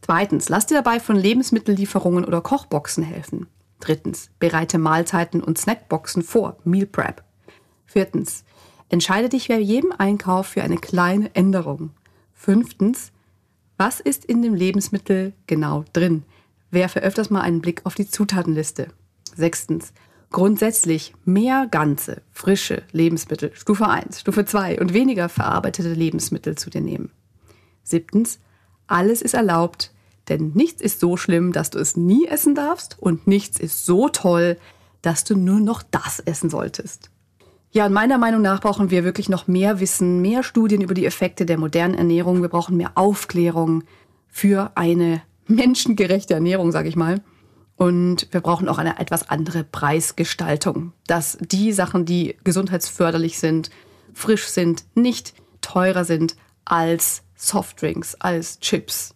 Zweitens, 0.00 0.48
lass 0.48 0.66
dir 0.66 0.74
dabei 0.74 1.00
von 1.00 1.16
Lebensmittellieferungen 1.16 2.24
oder 2.24 2.40
Kochboxen 2.40 3.04
helfen. 3.04 3.46
Drittens, 3.80 4.30
bereite 4.38 4.78
Mahlzeiten 4.78 5.42
und 5.42 5.58
Snackboxen 5.58 6.22
vor, 6.22 6.58
Meal 6.64 6.86
Prep. 6.86 7.24
Viertens, 7.92 8.44
entscheide 8.88 9.28
dich 9.28 9.48
bei 9.48 9.58
jedem 9.58 9.92
Einkauf 9.92 10.46
für 10.46 10.62
eine 10.62 10.78
kleine 10.78 11.34
Änderung. 11.34 11.90
Fünftens, 12.32 13.12
was 13.76 14.00
ist 14.00 14.24
in 14.24 14.40
dem 14.40 14.54
Lebensmittel 14.54 15.34
genau 15.46 15.84
drin? 15.92 16.22
Werfe 16.70 17.00
öfters 17.02 17.28
mal 17.28 17.42
einen 17.42 17.60
Blick 17.60 17.82
auf 17.84 17.94
die 17.94 18.08
Zutatenliste. 18.08 18.88
Sechstens, 19.34 19.92
grundsätzlich 20.30 21.12
mehr 21.26 21.66
ganze, 21.70 22.22
frische 22.32 22.82
Lebensmittel, 22.92 23.50
Stufe 23.52 23.86
1, 23.86 24.20
Stufe 24.20 24.46
2 24.46 24.80
und 24.80 24.94
weniger 24.94 25.28
verarbeitete 25.28 25.92
Lebensmittel 25.92 26.56
zu 26.56 26.70
dir 26.70 26.80
nehmen. 26.80 27.10
Siebtens, 27.82 28.38
alles 28.86 29.20
ist 29.20 29.34
erlaubt, 29.34 29.92
denn 30.30 30.52
nichts 30.54 30.80
ist 30.80 30.98
so 30.98 31.18
schlimm, 31.18 31.52
dass 31.52 31.68
du 31.68 31.78
es 31.78 31.94
nie 31.94 32.26
essen 32.26 32.54
darfst 32.54 32.96
und 32.98 33.26
nichts 33.26 33.60
ist 33.60 33.84
so 33.84 34.08
toll, 34.08 34.56
dass 35.02 35.24
du 35.24 35.36
nur 35.36 35.60
noch 35.60 35.82
das 35.82 36.20
essen 36.20 36.48
solltest. 36.48 37.11
Ja, 37.74 37.86
und 37.86 37.94
meiner 37.94 38.18
Meinung 38.18 38.42
nach 38.42 38.60
brauchen 38.60 38.90
wir 38.90 39.02
wirklich 39.02 39.30
noch 39.30 39.46
mehr 39.46 39.80
Wissen, 39.80 40.20
mehr 40.20 40.42
Studien 40.42 40.82
über 40.82 40.92
die 40.92 41.06
Effekte 41.06 41.46
der 41.46 41.56
modernen 41.56 41.94
Ernährung. 41.94 42.42
Wir 42.42 42.50
brauchen 42.50 42.76
mehr 42.76 42.92
Aufklärung 42.96 43.84
für 44.28 44.72
eine 44.74 45.22
menschengerechte 45.46 46.34
Ernährung, 46.34 46.70
sage 46.70 46.90
ich 46.90 46.96
mal. 46.96 47.22
Und 47.76 48.28
wir 48.30 48.42
brauchen 48.42 48.68
auch 48.68 48.76
eine 48.76 48.98
etwas 48.98 49.30
andere 49.30 49.64
Preisgestaltung, 49.64 50.92
dass 51.06 51.38
die 51.40 51.72
Sachen, 51.72 52.04
die 52.04 52.36
gesundheitsförderlich 52.44 53.38
sind, 53.38 53.70
frisch 54.12 54.48
sind, 54.48 54.84
nicht 54.94 55.32
teurer 55.62 56.04
sind 56.04 56.36
als 56.66 57.22
Softdrinks, 57.36 58.16
als 58.16 58.60
Chips. 58.60 59.14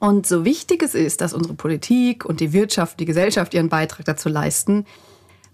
Und 0.00 0.26
so 0.26 0.46
wichtig 0.46 0.82
es 0.82 0.94
ist, 0.94 1.20
dass 1.20 1.34
unsere 1.34 1.54
Politik 1.54 2.24
und 2.24 2.40
die 2.40 2.54
Wirtschaft, 2.54 3.00
die 3.00 3.04
Gesellschaft 3.04 3.52
ihren 3.52 3.68
Beitrag 3.68 4.06
dazu 4.06 4.30
leisten, 4.30 4.86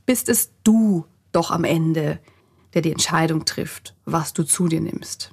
bist 0.07 0.29
es 0.29 0.53
du 0.63 1.05
doch 1.33 1.51
am 1.51 1.65
Ende, 1.65 2.21
der 2.75 2.83
die 2.83 2.93
Entscheidung 2.93 3.45
trifft, 3.45 3.95
was 4.05 4.33
du 4.33 4.43
zu 4.43 4.69
dir 4.69 4.81
nimmst. 4.81 5.31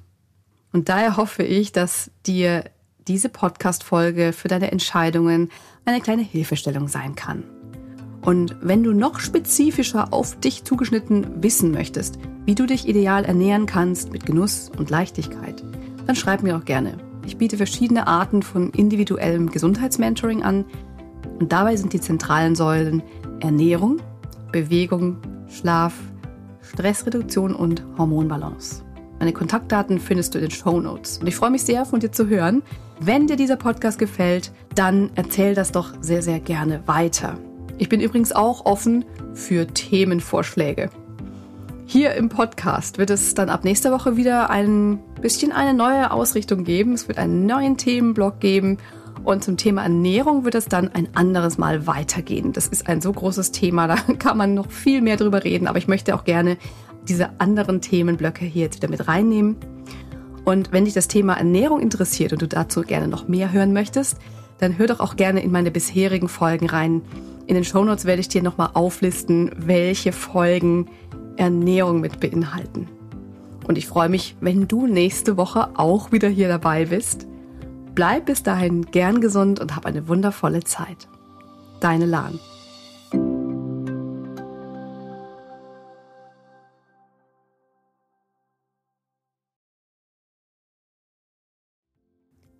Und 0.72 0.88
daher 0.88 1.16
hoffe 1.16 1.42
ich, 1.42 1.72
dass 1.72 2.10
dir 2.26 2.64
diese 3.08 3.28
Podcast-Folge 3.28 4.32
für 4.32 4.48
deine 4.48 4.70
Entscheidungen 4.70 5.50
eine 5.84 6.00
kleine 6.00 6.22
Hilfestellung 6.22 6.88
sein 6.88 7.14
kann. 7.14 7.44
Und 8.22 8.56
wenn 8.62 8.84
du 8.84 8.92
noch 8.92 9.18
spezifischer 9.18 10.12
auf 10.12 10.38
dich 10.38 10.62
zugeschnitten 10.62 11.42
wissen 11.42 11.72
möchtest, 11.72 12.18
wie 12.46 12.54
du 12.54 12.66
dich 12.66 12.88
ideal 12.88 13.24
ernähren 13.24 13.66
kannst 13.66 14.12
mit 14.12 14.24
Genuss 14.24 14.70
und 14.78 14.90
Leichtigkeit, 14.90 15.62
dann 16.06 16.16
schreib 16.16 16.42
mir 16.42 16.56
auch 16.56 16.64
gerne. 16.64 16.96
Ich 17.26 17.36
biete 17.36 17.56
verschiedene 17.56 18.06
Arten 18.06 18.42
von 18.42 18.70
individuellem 18.70 19.50
Gesundheitsmentoring 19.50 20.42
an 20.42 20.64
und 21.40 21.50
dabei 21.52 21.76
sind 21.76 21.92
die 21.92 22.00
zentralen 22.00 22.54
Säulen 22.54 23.02
Ernährung, 23.40 24.00
Bewegung, 24.52 25.18
Schlaf, 25.48 25.94
Stressreduktion 26.72 27.54
und 27.54 27.82
Hormonbalance. 27.98 28.82
Meine 29.18 29.32
Kontaktdaten 29.32 30.00
findest 30.00 30.34
du 30.34 30.38
in 30.38 30.46
den 30.46 30.50
Show 30.50 30.80
Notes. 30.80 31.18
Und 31.18 31.26
ich 31.26 31.36
freue 31.36 31.50
mich 31.50 31.62
sehr, 31.62 31.84
von 31.84 32.00
dir 32.00 32.10
zu 32.10 32.28
hören. 32.28 32.62
Wenn 32.98 33.26
dir 33.26 33.36
dieser 33.36 33.56
Podcast 33.56 33.98
gefällt, 33.98 34.52
dann 34.74 35.10
erzähl 35.14 35.54
das 35.54 35.70
doch 35.70 35.92
sehr, 36.00 36.22
sehr 36.22 36.40
gerne 36.40 36.82
weiter. 36.86 37.38
Ich 37.78 37.88
bin 37.88 38.00
übrigens 38.00 38.32
auch 38.32 38.64
offen 38.64 39.04
für 39.34 39.66
Themenvorschläge. 39.66 40.90
Hier 41.84 42.14
im 42.14 42.30
Podcast 42.30 42.96
wird 42.96 43.10
es 43.10 43.34
dann 43.34 43.50
ab 43.50 43.64
nächster 43.64 43.92
Woche 43.92 44.16
wieder 44.16 44.48
ein 44.48 44.98
bisschen 45.20 45.52
eine 45.52 45.74
neue 45.74 46.10
Ausrichtung 46.10 46.64
geben. 46.64 46.94
Es 46.94 47.06
wird 47.06 47.18
einen 47.18 47.44
neuen 47.44 47.76
Themenblock 47.76 48.40
geben 48.40 48.78
und 49.24 49.44
zum 49.44 49.56
Thema 49.56 49.82
Ernährung 49.82 50.44
wird 50.44 50.54
es 50.54 50.66
dann 50.66 50.88
ein 50.88 51.08
anderes 51.14 51.58
Mal 51.58 51.86
weitergehen. 51.86 52.52
Das 52.52 52.66
ist 52.66 52.88
ein 52.88 53.00
so 53.00 53.12
großes 53.12 53.52
Thema, 53.52 53.86
da 53.88 53.96
kann 54.18 54.36
man 54.36 54.54
noch 54.54 54.70
viel 54.70 55.00
mehr 55.00 55.16
drüber 55.16 55.44
reden, 55.44 55.66
aber 55.66 55.78
ich 55.78 55.88
möchte 55.88 56.14
auch 56.14 56.24
gerne 56.24 56.56
diese 57.08 57.40
anderen 57.40 57.80
Themenblöcke 57.80 58.44
hier 58.44 58.62
jetzt 58.62 58.76
wieder 58.76 58.90
mit 58.90 59.08
reinnehmen. 59.08 59.56
Und 60.44 60.72
wenn 60.72 60.84
dich 60.84 60.94
das 60.94 61.08
Thema 61.08 61.34
Ernährung 61.34 61.80
interessiert 61.80 62.32
und 62.32 62.42
du 62.42 62.48
dazu 62.48 62.82
gerne 62.82 63.08
noch 63.08 63.28
mehr 63.28 63.52
hören 63.52 63.72
möchtest, 63.72 64.18
dann 64.58 64.78
hör 64.78 64.86
doch 64.86 65.00
auch 65.00 65.16
gerne 65.16 65.42
in 65.42 65.50
meine 65.50 65.70
bisherigen 65.70 66.28
Folgen 66.28 66.68
rein. 66.68 67.02
In 67.46 67.54
den 67.54 67.64
Shownotes 67.64 68.04
werde 68.04 68.20
ich 68.20 68.28
dir 68.28 68.42
nochmal 68.42 68.70
auflisten, 68.74 69.50
welche 69.56 70.12
Folgen 70.12 70.86
Ernährung 71.36 72.00
mit 72.00 72.20
beinhalten. 72.20 72.88
Und 73.66 73.78
ich 73.78 73.86
freue 73.86 74.08
mich, 74.08 74.36
wenn 74.40 74.68
du 74.68 74.86
nächste 74.86 75.36
Woche 75.36 75.70
auch 75.74 76.12
wieder 76.12 76.28
hier 76.28 76.48
dabei 76.48 76.86
bist. 76.86 77.26
Bleib 77.94 78.24
bis 78.24 78.42
dahin 78.42 78.86
gern 78.86 79.20
gesund 79.20 79.60
und 79.60 79.76
hab 79.76 79.84
eine 79.84 80.08
wundervolle 80.08 80.64
Zeit. 80.64 81.08
Deine 81.80 82.06
Lahn. 82.06 82.40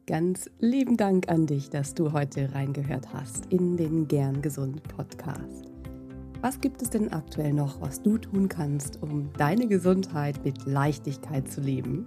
Ganz 0.07 0.51
lieben 0.59 0.99
Dank 0.99 1.31
an 1.31 1.47
dich, 1.47 1.71
dass 1.71 1.95
du 1.95 2.13
heute 2.13 2.55
reingehört 2.55 3.15
hast 3.15 3.47
in 3.47 3.79
den 3.79 4.09
Gern 4.09 4.43
Gesund 4.43 4.83
Podcast. 4.83 5.71
Was 6.43 6.61
gibt 6.61 6.83
es 6.83 6.91
denn 6.91 7.11
aktuell 7.11 7.55
noch, 7.55 7.81
was 7.81 8.03
du 8.03 8.19
tun 8.19 8.51
kannst, 8.51 9.03
um 9.03 9.31
deine 9.39 9.67
Gesundheit 9.67 10.45
mit 10.45 10.67
Leichtigkeit 10.67 11.51
zu 11.51 11.63
leben? 11.63 12.07